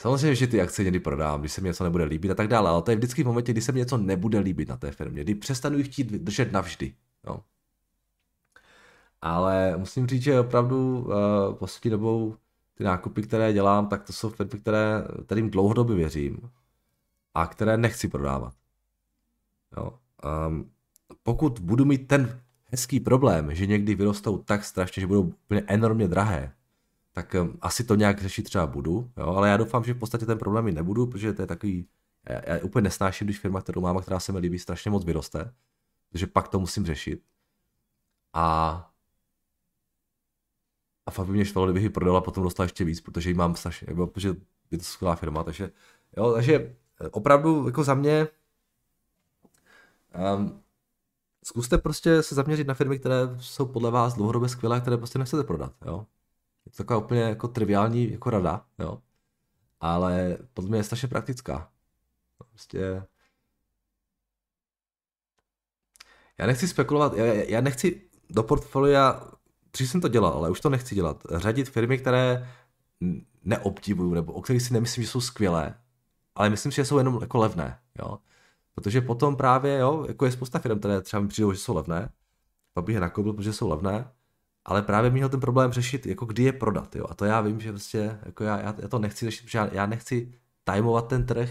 [0.00, 2.70] Samozřejmě, že ty akcie někdy prodám, když se mi něco nebude líbit a tak dále,
[2.70, 5.24] ale to je vždycky v momentě, kdy se mi něco nebude líbit na té firmě,
[5.24, 6.94] kdy přestanu ji chtít držet navždy.
[7.26, 7.40] Jo.
[9.22, 12.36] Ale musím říct, že opravdu uh, poslední dobou
[12.74, 16.50] ty nákupy, které dělám, tak to jsou firmy, které, kterým dlouhodobě věřím
[17.34, 18.54] a které nechci prodávat.
[19.76, 19.98] Jo.
[20.48, 20.70] Um,
[21.22, 26.08] pokud budu mít ten hezký problém, že někdy vyrostou tak strašně, že budou úplně enormně
[26.08, 26.52] drahé,
[27.12, 30.26] tak um, asi to nějak řešit třeba budu, jo, ale já doufám, že v podstatě
[30.26, 31.88] ten problém nebudu, protože to je takový,
[32.28, 35.52] já, já úplně nesnáším, když firma, kterou mám která se mi líbí, strašně moc vyroste,
[36.10, 37.22] takže pak to musím řešit.
[38.32, 38.90] A
[41.06, 43.56] a fakt by mě štvalo, kdybych ji prodala, potom dostala ještě víc, protože ji mám
[43.56, 44.34] strašně, jako, protože
[44.70, 45.70] je to skvělá firma, takže,
[46.16, 46.54] jo, takže
[47.00, 48.28] eh, opravdu jako za mě
[50.14, 50.62] um,
[51.44, 55.44] zkuste prostě se zaměřit na firmy, které jsou podle vás dlouhodobě skvělé, které prostě nechcete
[55.44, 56.06] prodat, jo.
[56.66, 59.02] Je to taková úplně jako triviální jako rada, jo.
[59.80, 61.70] Ale podle mě je strašně praktická.
[62.38, 63.02] Prostě
[66.38, 69.30] já nechci spekulovat, já, já nechci do portfolia
[69.72, 71.22] dřív jsem to dělal, ale už to nechci dělat.
[71.30, 72.50] Řadit firmy, které
[73.42, 75.74] neobdivuju, nebo o kterých si nemyslím, že jsou skvělé,
[76.34, 78.18] ale myslím si, že jsou jenom jako levné, jo.
[78.74, 82.08] Protože potom právě, jo, jako je spousta firm, které třeba mi přijdou, že jsou levné,
[82.72, 84.10] pak bych je nakoupil, protože jsou levné,
[84.64, 87.06] ale právě měl ten problém řešit, jako kdy je prodat, jo.
[87.08, 89.68] A to já vím, že prostě, jako já, já, já to nechci řešit, protože já,
[89.72, 90.32] já nechci
[90.64, 91.50] tajmovat ten trh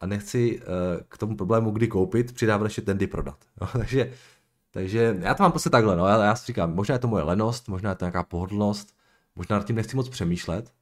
[0.00, 0.64] a nechci uh,
[1.08, 3.44] k tomu problému kdy koupit, přidávat ještě ten kdy prodat.
[3.60, 3.68] Jo.
[3.78, 4.12] Takže
[4.74, 7.24] takže já to mám prostě takhle, no, já, já si říkám, možná je to moje
[7.24, 8.96] lenost, možná je to nějaká pohodlnost,
[9.34, 10.72] možná nad tím nechci moc přemýšlet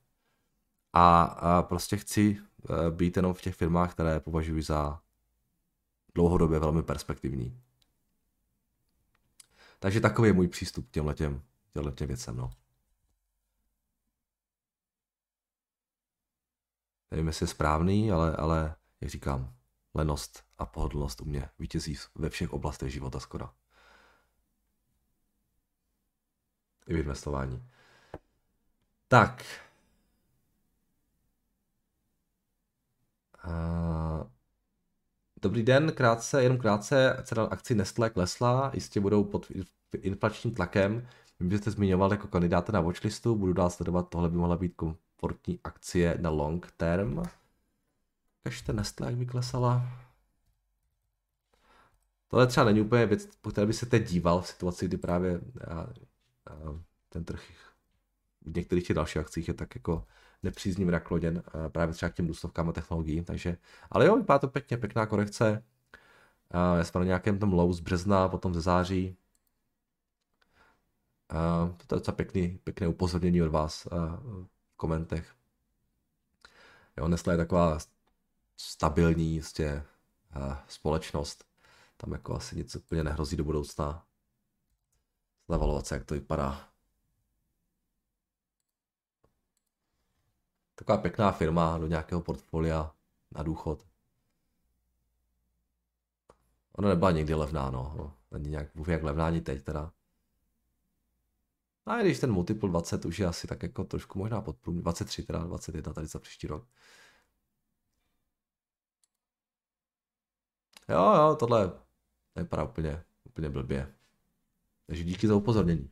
[0.93, 2.39] a, a prostě chci
[2.71, 5.01] uh, být jenom v těch firmách, které považuji za
[6.15, 7.63] dlouhodobě velmi perspektivní.
[9.79, 11.43] Takže takový je můj přístup k těmhle těm,
[12.07, 12.51] věcem, no.
[17.11, 19.55] Nevím, jestli je správný, ale, ale jak říkám,
[19.95, 23.51] lenost a pohodlnost u mě vítězí ve všech oblastech života skoro.
[26.87, 27.69] i v investování.
[29.09, 29.45] Tak.
[33.45, 33.92] Uh,
[35.43, 39.47] dobrý den, krátce, jenom krátce, cena akcí Nestlé klesla, jistě budou pod
[39.97, 41.09] inflačním tlakem.
[41.51, 45.61] Že jste zmiňoval jako kandidáta na watchlistu, budu dál sledovat, tohle by mohla být komfortní
[45.65, 47.23] akcie na long term.
[48.43, 49.83] Kažte Nestlé, jak by klesala.
[52.29, 55.41] Tohle třeba není úplně věc, po které by se teď díval v situaci, kdy právě
[55.71, 55.89] já
[57.09, 57.43] ten trh
[58.43, 60.05] v některých těch dalších akcích je tak jako
[60.43, 63.57] nepříznivě nakloněn právě třeba k těm důstovkám a technologiím, takže,
[63.91, 65.65] ale jo, vypadá to pěkně, pěkná korekce,
[66.77, 69.17] já jsme na nějakém tom low z března, potom ze září,
[71.87, 75.35] to je docela pěkný, pěkné upozornění od vás v komentech.
[76.97, 77.79] Jo, Nestlé je taková
[78.57, 79.85] stabilní jistě,
[80.69, 81.45] společnost.
[81.97, 84.07] Tam jako asi nic úplně nehrozí do budoucna
[85.83, 86.72] se, jak to vypadá.
[90.75, 92.95] Taková pěkná firma do nějakého portfolia
[93.31, 93.87] na důchod.
[96.73, 98.17] Ona nebyla nikdy levná, no.
[98.31, 99.93] Není nějak, jak levná ani teď teda.
[101.87, 105.23] A když ten multiple 20 už je asi tak jako trošku možná pod průměr, 23
[105.23, 106.67] teda, 21 tady za příští rok.
[110.89, 111.73] Jo, jo, tohle
[112.37, 113.95] nevypadá úplně, úplně blbě.
[114.87, 115.91] Takže díky za upozornění.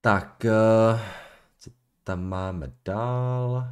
[0.00, 1.23] Tak, uh,
[2.04, 3.68] tam máme dál?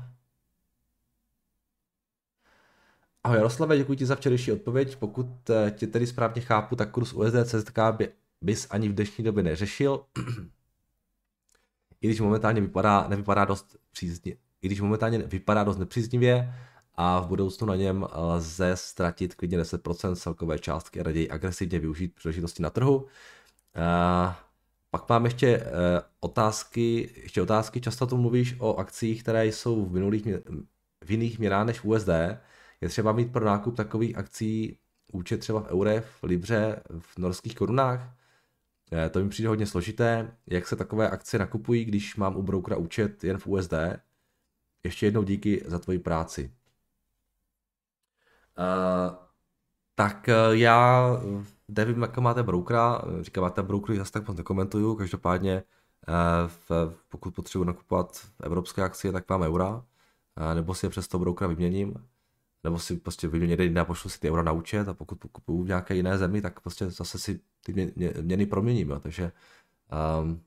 [3.25, 4.97] Ahoj Jaroslave, děkuji ti za včerejší odpověď.
[4.97, 8.09] Pokud eh, tě tedy správně chápu, tak kurz USD CZK by,
[8.41, 10.05] bys ani v dnešní době neřešil.
[12.01, 16.55] I když momentálně vypadá, nevypadá dost příznivě, i když momentálně vypadá dost nepříznivě,
[16.95, 22.15] a v budoucnu na něm lze ztratit klidně 10% celkové částky a raději agresivně využít
[22.15, 23.07] příležitosti na trhu.
[24.95, 25.63] Pak mám ještě e,
[26.21, 30.27] otázky, ještě otázky, často tu mluvíš o akcích, které jsou v, minulých,
[31.05, 32.09] v jiných měnách než USD.
[32.81, 34.79] Je třeba mít pro nákup takových akcí
[35.13, 38.17] účet třeba v eurech, v libře, v norských korunách?
[38.93, 40.37] E, to mi přijde hodně složité.
[40.47, 43.75] Jak se takové akcie nakupují, když mám u brokera účet jen v USD?
[44.85, 46.53] Ještě jednou díky za tvoji práci.
[48.59, 49.22] Uh,
[49.95, 51.07] tak uh, já
[51.69, 55.63] nevím, jak máte broukra, říkám, máte broukry, zase tak moc nekomentuju, každopádně
[56.47, 56.71] v,
[57.09, 59.85] pokud potřebuji nakupovat evropské akcie, tak mám eura,
[60.55, 61.95] nebo si je přes toho broukra vyměním,
[62.65, 64.89] nebo si prostě vyměním jeden a pošlu si ty eura na účet.
[64.89, 69.01] A pokud kupuju v nějaké jiné zemi, tak prostě zase si ty měny proměním, jo.
[69.01, 69.33] takže
[70.23, 70.41] um,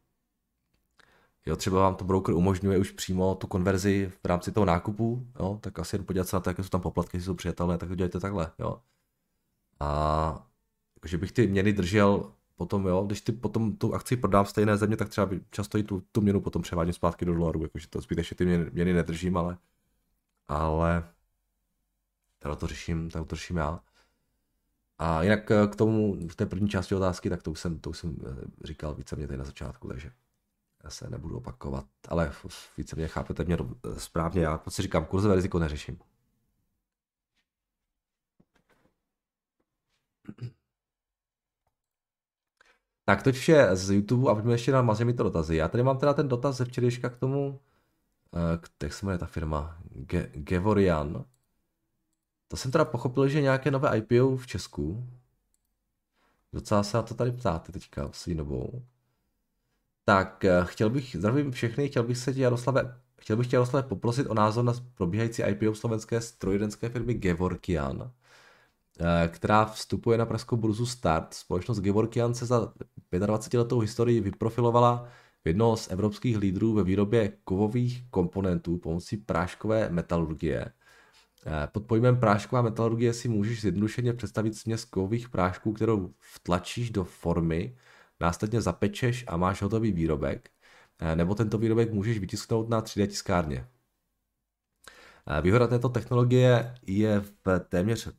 [1.48, 5.60] Jo, třeba vám to broker umožňuje už přímo tu konverzi v rámci toho nákupu, jo,
[5.62, 7.90] tak asi jen podívat se na to, jaké jsou tam poplatky, jestli jsou přijatelné, tak
[7.90, 8.82] to dělejte takhle, jo.
[9.80, 10.48] A
[11.06, 14.78] že bych ty měny držel potom, jo, když ty potom tu akci prodám v stejné
[14.78, 18.02] země, tak třeba často i tu, tu měnu potom převádím zpátky do dolaru, jakože to
[18.02, 19.58] zbytečně ty měny, měny nedržím, ale,
[20.48, 21.04] ale
[22.40, 23.80] teda to řeším, tak to řeším já.
[24.98, 27.90] A jinak eh, k tomu, v té první části otázky, tak to už jsem, to
[27.90, 30.12] už jsem eh, říkal více mě tady na začátku, takže
[30.84, 32.34] já se nebudu opakovat, ale
[32.78, 36.00] více mě chápete mě eh, správně, já prostě říkám, kurzové riziko neřeším.
[43.08, 45.56] Tak to vše z YouTube a pojďme ještě na mazě mi to dotazy.
[45.56, 47.60] Já tady mám teda ten dotaz ze včerejška k tomu,
[48.84, 51.26] jak se jmenuje ta firma, Ge- Gevorian.
[52.48, 55.08] To jsem teda pochopil, že nějaké nové IPO v Česku.
[56.54, 58.84] Docela se na to tady ptáte teďka svým dobou.
[60.06, 63.88] Tak eh, chtěl bych, zdravím všechny, chtěl bych se tě Jaroslave, chtěl bych tě Jaroslave
[63.88, 68.12] poprosit o názor na probíhající IPO slovenské strojírenské firmy Gevorkian, eh,
[69.28, 71.34] která vstupuje na pražskou burzu Start.
[71.34, 72.74] Společnost Gevorkian se za
[73.12, 75.08] 25 letou historii vyprofilovala
[75.46, 80.72] v jednoho z evropských lídrů ve výrobě kovových komponentů pomocí práškové metalurgie.
[81.48, 87.04] Eh, pod pojmem prášková metalurgie si můžeš zjednodušeně představit směs kovových prášků, kterou vtlačíš do
[87.04, 87.78] formy,
[88.20, 90.50] následně zapečeš a máš hotový výrobek,
[91.00, 93.68] eh, nebo tento výrobek můžeš vytisknout na 3D tiskárně.
[95.28, 98.10] Eh, výhoda této technologie je v téměř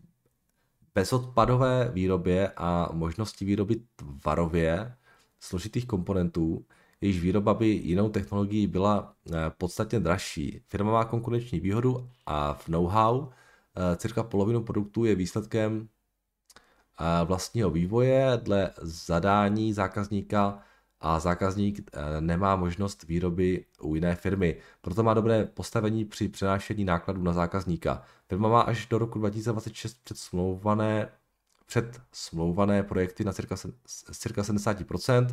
[0.96, 4.96] bezodpadové výrobě a možnosti výroby tvarově
[5.40, 6.64] složitých komponentů,
[7.00, 10.60] jejíž výroba by jinou technologií byla eh, podstatně dražší.
[10.68, 15.88] Firma má konkurenční výhodu a v know-how eh, cirka polovinu produktů je výsledkem
[17.00, 20.62] eh, vlastního vývoje dle zadání zákazníka
[21.00, 21.90] a zákazník
[22.20, 24.56] nemá možnost výroby u jiné firmy.
[24.80, 28.02] Proto má dobré postavení při přenášení nákladů na zákazníka.
[28.28, 31.08] Firma má až do roku 2026 předsmlouvané,
[31.66, 33.56] předsmlouvané projekty na cirka,
[34.12, 35.26] cirka 70%,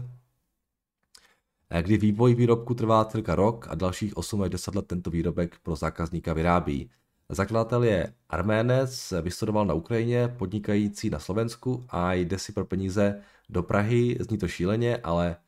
[1.82, 5.76] kdy vývoj výrobku trvá cirka rok a dalších 8 až 10 let tento výrobek pro
[5.76, 6.89] zákazníka vyrábí.
[7.30, 13.64] Zakladatel je Arménec, vystudoval na Ukrajině, podnikající na Slovensku a jde si pro peníze do
[13.64, 15.43] Prahy, zní to šíleně, ale eh,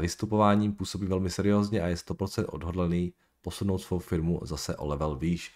[0.00, 3.12] vystupováním působí velmi seriózně a je 100% odhodlaný
[3.42, 5.52] posunout svou firmu zase o level výš.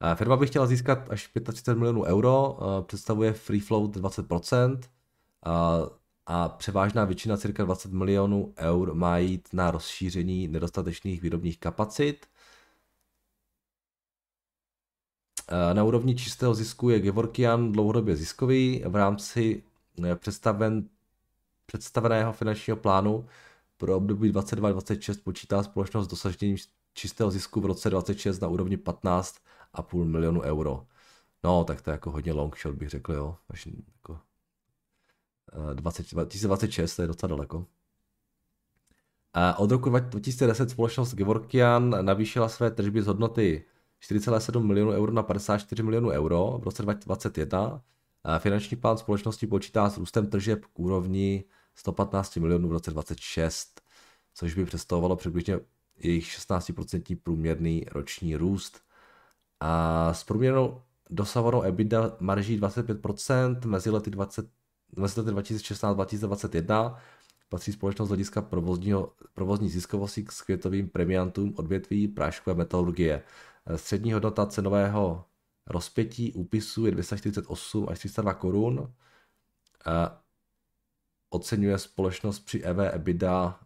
[0.00, 4.90] Eh, firma by chtěla získat až 35 milionů euro, eh, představuje free float 20%,
[6.30, 12.26] a převážná většina, cirka 20 milionů eur, má jít na rozšíření nedostatečných výrobních kapacit.
[15.48, 19.62] Eh, na úrovni čistého zisku je Gevorkian dlouhodobě ziskový v rámci
[20.04, 20.88] eh, představen,
[21.68, 23.26] představeného finančního plánu
[23.76, 26.56] pro období 22-26 počítá společnost s dosažením
[26.94, 30.86] čistého zisku v roce 26 na úrovni 15,5 milionu euro.
[31.44, 33.36] No, tak to je jako hodně long shot bych řekl, jo.
[33.50, 34.18] Až jako
[35.74, 37.66] 20, 2026, to je docela daleko.
[39.34, 43.64] A od roku 2010 společnost Gevorkian navýšila své tržby z hodnoty
[44.02, 47.82] 4,7 milionů euro na 54 milionů euro v roce 2021.
[48.24, 51.44] A finanční plán společnosti počítá s růstem tržeb k úrovni
[51.78, 53.80] 115 milionů v roce 2026,
[54.34, 55.60] což by představovalo přibližně
[55.96, 58.80] jejich 16% průměrný roční růst.
[59.60, 64.50] A s průměrnou dosahovanou EBITDA marží 25% mezi lety 20
[64.96, 66.96] mezi lety 2016-2021
[67.48, 73.22] patří společnost hlediska provozního, provozní ziskovosti k skvětovým premiantům odvětví práškové metalurgie.
[73.76, 75.24] Střední hodnota cenového
[75.66, 78.92] rozpětí úpisu je 248 až 302 korun.
[81.30, 83.60] Oceňuje společnost při EV EBITDA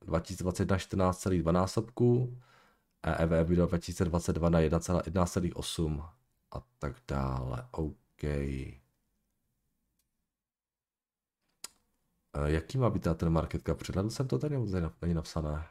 [0.00, 2.38] 2021 14,2 násobku
[3.02, 6.10] EV EBITDA 2022 na 1,8
[6.50, 7.68] a tak dále.
[7.70, 8.22] OK.
[12.46, 13.78] Jaký má být ten market cap?
[13.78, 15.68] Předhledl jsem to tady, nebo není napsané?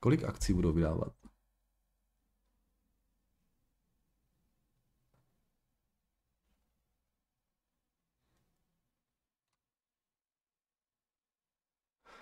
[0.00, 1.12] Kolik akcí budou vydávat?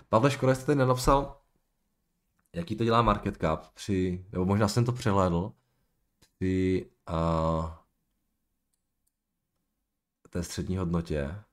[0.08, 1.40] Pavle, škoda jste tady nenapsal,
[2.52, 5.52] jaký to dělá market cap při, nebo možná jsem to přehlédl,
[6.18, 7.70] při uh,
[10.30, 11.44] té střední hodnotě.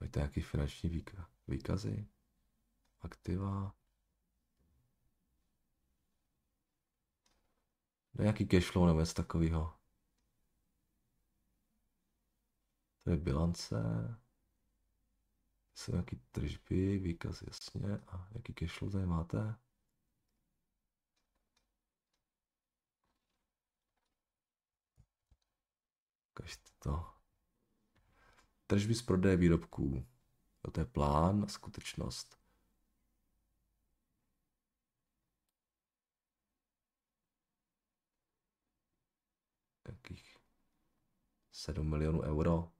[0.00, 1.04] Máte nějaký finanční
[1.48, 2.06] výkazy?
[3.04, 3.74] aktiva.
[8.18, 9.74] Nějaký cashflow nebo něco takového.
[13.04, 13.76] To je bilance.
[15.74, 17.98] Jsou nějaký tržby, výkaz, jasně.
[18.08, 19.54] A jaký cashflow tady máte?
[26.34, 27.06] Kažte to.
[28.66, 30.06] Tržby z prodeje výrobků.
[30.72, 32.41] To je plán, skutečnost.
[41.62, 42.72] 7 milionů euro.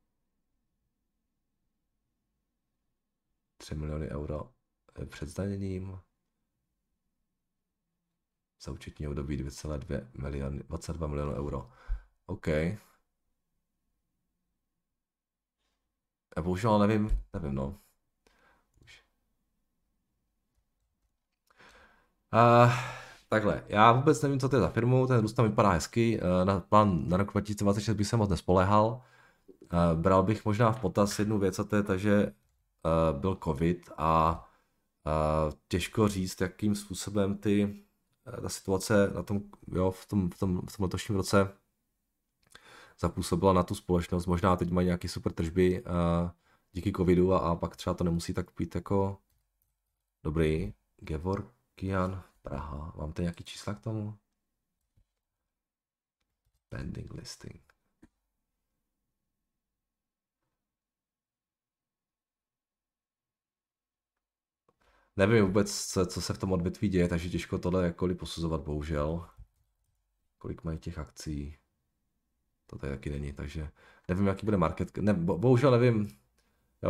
[3.56, 4.54] 3 miliony euro
[5.08, 6.00] před zdaněním.
[8.60, 11.72] Za účetní období 2,2 miliony, 22 milionů euro.
[12.26, 12.46] OK.
[12.46, 12.76] Já
[16.42, 17.80] bohužel nevím, nevím no.
[18.80, 19.04] Už.
[22.32, 23.01] Uh,
[23.32, 26.44] takhle, já vůbec nevím, co to je za firmu, ten růst tam vypadá hezky, uh,
[26.44, 29.02] na plán na rok 2026 bych se moc nespoléhal.
[29.72, 33.38] Uh, bral bych možná v potaz jednu věc, a to je ta, že uh, byl
[33.44, 34.44] covid a
[35.68, 37.84] těžko říct, jakým způsobem ty,
[38.42, 39.40] ta situace na tom,
[39.72, 41.48] jo, v tom, v tom, v tom letošním roce
[43.00, 44.26] zapůsobila na tu společnost.
[44.26, 45.84] Možná teď mají nějaké super tržby
[46.72, 49.18] díky covidu a, a pak třeba to nemusí tak být jako
[50.24, 50.74] dobrý.
[50.96, 52.92] Gevorkian Praha.
[52.96, 54.18] Mám tady nějaký čísla k tomu?
[56.68, 57.72] Pending listing.
[65.16, 69.28] Nevím vůbec, co, se v tom odvětví děje, takže těžko tohle jakkoliv posuzovat, bohužel.
[70.38, 71.62] Kolik mají těch akcí
[72.72, 73.70] to tady taky není, takže
[74.08, 76.08] nevím, jaký bude market, ne, bo, bohužel nevím,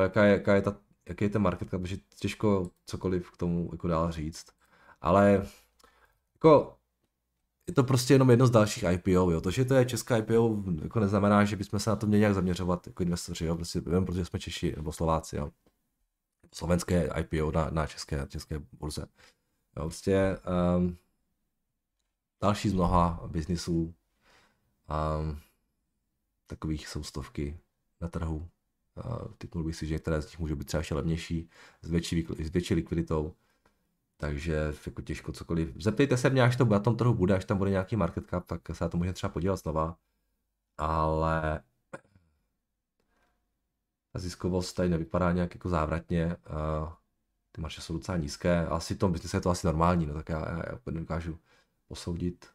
[0.03, 3.89] jaká je, jaká je ta, jaký je ten market, protože těžko cokoliv k tomu jako
[3.89, 4.47] dál říct,
[5.03, 5.47] ale
[6.35, 6.77] jako
[7.67, 9.41] je to prostě jenom jedno z dalších IPO, jo.
[9.41, 12.35] To, že to je česká IPO, jako neznamená, že bychom se na to měli nějak
[12.35, 13.57] zaměřovat jako investoři, jo.
[13.57, 15.51] Prostě jenom protože jsme Češi nebo Slováci, jo.
[16.55, 19.07] Slovenské IPO na, na české, české burze.
[19.77, 20.39] Jo, prostě
[20.77, 20.97] um,
[22.43, 23.95] další z mnoha biznisů.
[25.21, 25.39] Um,
[26.47, 27.59] takových jsou stovky
[28.01, 28.49] na trhu.
[29.39, 31.51] Typnul bych si, že některé z nich můžou být třeba ještě levnější,
[31.83, 33.35] s větší, s větší likviditou.
[34.23, 35.75] Takže jako těžko cokoliv.
[35.77, 38.47] Zeptejte se mě, až to na tom trhu bude, až tam bude nějaký market cap,
[38.47, 39.97] tak se na to můžeme třeba podívat znova.
[40.79, 41.63] Ale
[44.13, 46.37] ta ziskovost tady nevypadá nějak jako závratně.
[47.53, 48.67] Ty marše jsou docela nízké.
[48.67, 51.39] Asi v tom biznise je to asi normální, no tak já, já, já nedokážu
[51.89, 52.47] posoudit.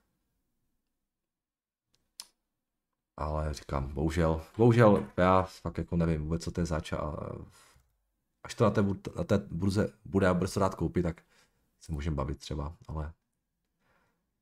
[3.17, 7.15] ale říkám, bohužel, bohužel, já fakt jako nevím vůbec, co to je zač a
[8.43, 8.83] až to na té,
[9.17, 11.21] na té burze bude a bude se dát koupit, tak
[11.79, 13.13] se můžeme bavit třeba, ale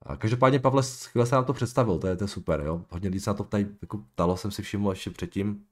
[0.06, 2.86] a každopádně Pavle, chvíle se nám to představil, to je, to je super, jo.
[2.90, 5.66] Hodně lidí se na to tady jako ptalo, jsem si všiml ještě předtím.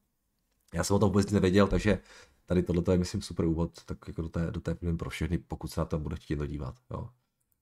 [0.74, 2.00] Já jsem o tom vůbec nevěděl, takže
[2.46, 5.68] tady tohle je, myslím, super úvod, tak jako do té, do té pro všechny, pokud
[5.68, 7.10] se na to bude chtít dodívat, jo.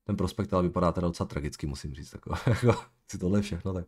[0.04, 3.86] Ten prospekt ale vypadá teda docela tragicky, musím říct, jako, jako si tohle všechno, tak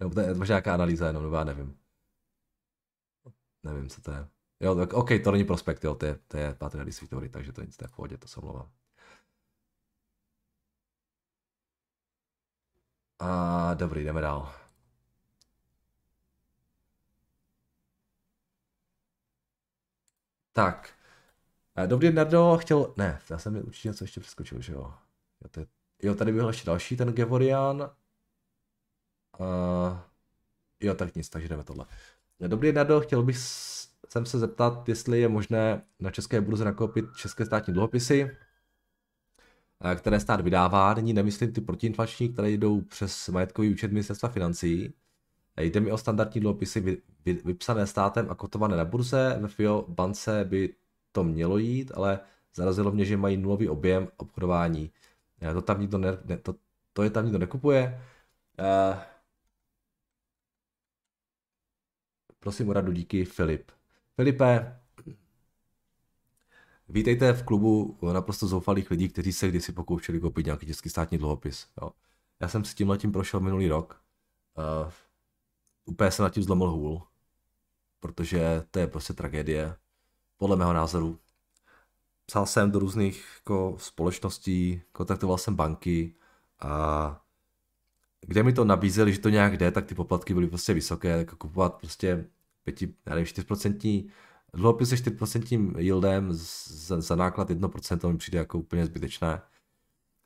[0.00, 1.76] nebo to je možná nějaká analýza jenom, nebo já nevím.
[3.62, 4.28] Nevím, co to je.
[4.60, 6.86] Jo, tak OK, to není prospekt, jo, to je, to je Patria
[7.30, 8.70] takže to nic, to je v pohodě, to se omlouvám.
[13.18, 14.54] A dobrý, jdeme dál.
[20.52, 20.94] Tak.
[21.86, 22.94] Dobrý, Nardo, chtěl...
[22.96, 24.94] Ne, já jsem určitě něco ještě přeskočil, že jo.
[25.42, 25.66] Jo, to je...
[26.02, 27.90] jo tady byl ještě další, ten Gevorian.
[29.40, 29.98] Uh,
[30.80, 31.86] jo, tak nic, takže jdeme tohle.
[32.46, 33.38] Dobrý Nado, chtěl bych
[34.08, 38.36] jsem se zeptat, jestli je možné na české burze nakoupit české státní dluhopisy,
[39.94, 40.94] které stát vydává.
[40.94, 44.94] Nyní nemyslím ty protiinflační, které jdou přes majetkový účet ministerstva financí.
[45.60, 49.38] Jde mi o standardní dluhopisy vy, vy, vypsané státem a kotované na burze.
[49.40, 50.74] Ve FIO bance by
[51.12, 52.20] to mělo jít, ale
[52.54, 54.90] zarazilo mě, že mají nulový objem obchodování.
[55.52, 56.54] To tam nikdo ne, ne, to,
[56.92, 58.02] to je tam nikdo nekupuje.
[62.38, 63.70] Prosím o radu, díky Filip.
[64.16, 64.80] Filipe,
[66.88, 71.66] vítejte v klubu naprosto zoufalých lidí, kteří se kdysi pokoušeli koupit nějaký český státní dluhopis.
[71.82, 71.90] Jo.
[72.40, 74.02] Já jsem s tím letím prošel minulý rok.
[74.84, 74.92] Uh,
[75.84, 77.02] úplně jsem nad tím zlomil hůl,
[78.00, 79.76] protože to je prostě tragédie,
[80.36, 81.18] podle mého názoru.
[82.26, 86.14] Psal jsem do různých jako, společností, kontaktoval jsem banky
[86.60, 87.24] a
[88.20, 91.36] kde mi to nabízeli, že to nějak jde, tak ty poplatky byly prostě vysoké, jako
[91.36, 92.24] kupovat prostě
[92.64, 94.10] 5, já nevím, 4%
[94.54, 99.40] Dluhopis se 4% yieldem za, za náklad 1% mi přijde jako úplně zbytečné.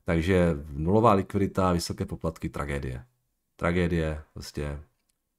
[0.03, 3.05] Takže nulová likvidita, vysoké poplatky, tragédie.
[3.55, 4.79] Tragédie, prostě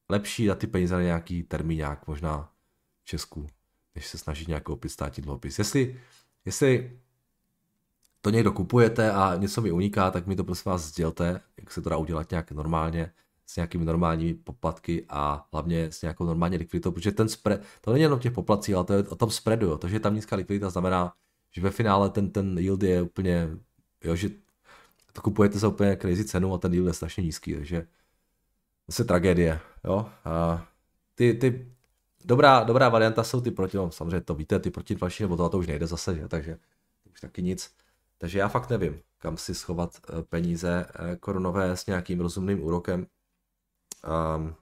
[0.08, 2.52] lepší dát ty peníze na nějaký termíňák, možná
[3.02, 3.46] v Česku,
[3.94, 5.58] než se snažit nějak koupit státní dluhopis.
[5.58, 6.00] Jestli,
[6.44, 7.00] jestli
[8.20, 11.82] to někdo kupujete a něco mi uniká, tak mi to prosím vás sdělte, jak se
[11.82, 13.12] to dá udělat nějak normálně,
[13.46, 18.02] s nějakými normálními poplatky a hlavně s nějakou normální likviditou, protože ten spread, to není
[18.02, 19.78] jenom těch poplatcí, ale to je o tom spreadu, jo.
[19.78, 21.12] to, že je tam nízká likvidita znamená,
[21.50, 23.48] že ve finále ten, ten yield je úplně,
[24.04, 24.28] jo, že
[25.12, 27.86] to kupujete za úplně crazy cenu a ten yield je strašně nízký, takže
[28.88, 30.06] zase tragédie, jo.
[30.24, 30.66] A
[31.14, 31.74] ty, ty
[32.24, 35.48] dobrá, dobrá varianta jsou ty proti, no, samozřejmě to víte, ty proti další, nebo to,
[35.48, 36.28] to už nejde zase, že?
[36.28, 36.58] takže
[37.12, 37.74] už taky nic.
[38.18, 43.06] Takže já fakt nevím, kam si schovat eh, peníze eh, korunové s nějakým rozumným úrokem.
[44.06, 44.54] Um,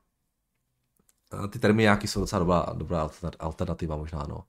[1.50, 4.44] ty termíňáky jsou docela dobrá, dobrá alternativa možná, no.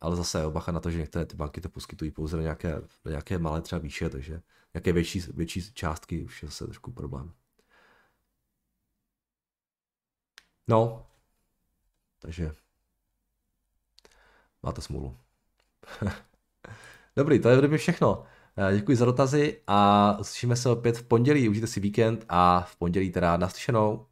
[0.00, 3.10] Ale zase bacha na to, že některé ty banky to poskytují pouze na nějaké, na
[3.10, 4.42] nějaké malé třeba výše, takže
[4.74, 7.32] nějaké větší, větší částky už je zase trošku problém.
[10.68, 11.06] No,
[12.18, 12.54] takže
[14.62, 15.16] máte smůlu.
[17.16, 18.26] Dobrý, to je mě všechno.
[18.56, 21.48] Eh, děkuji za dotazy a slyšíme se opět v pondělí.
[21.48, 24.06] Užijte si víkend a v pondělí teda naslyšenou.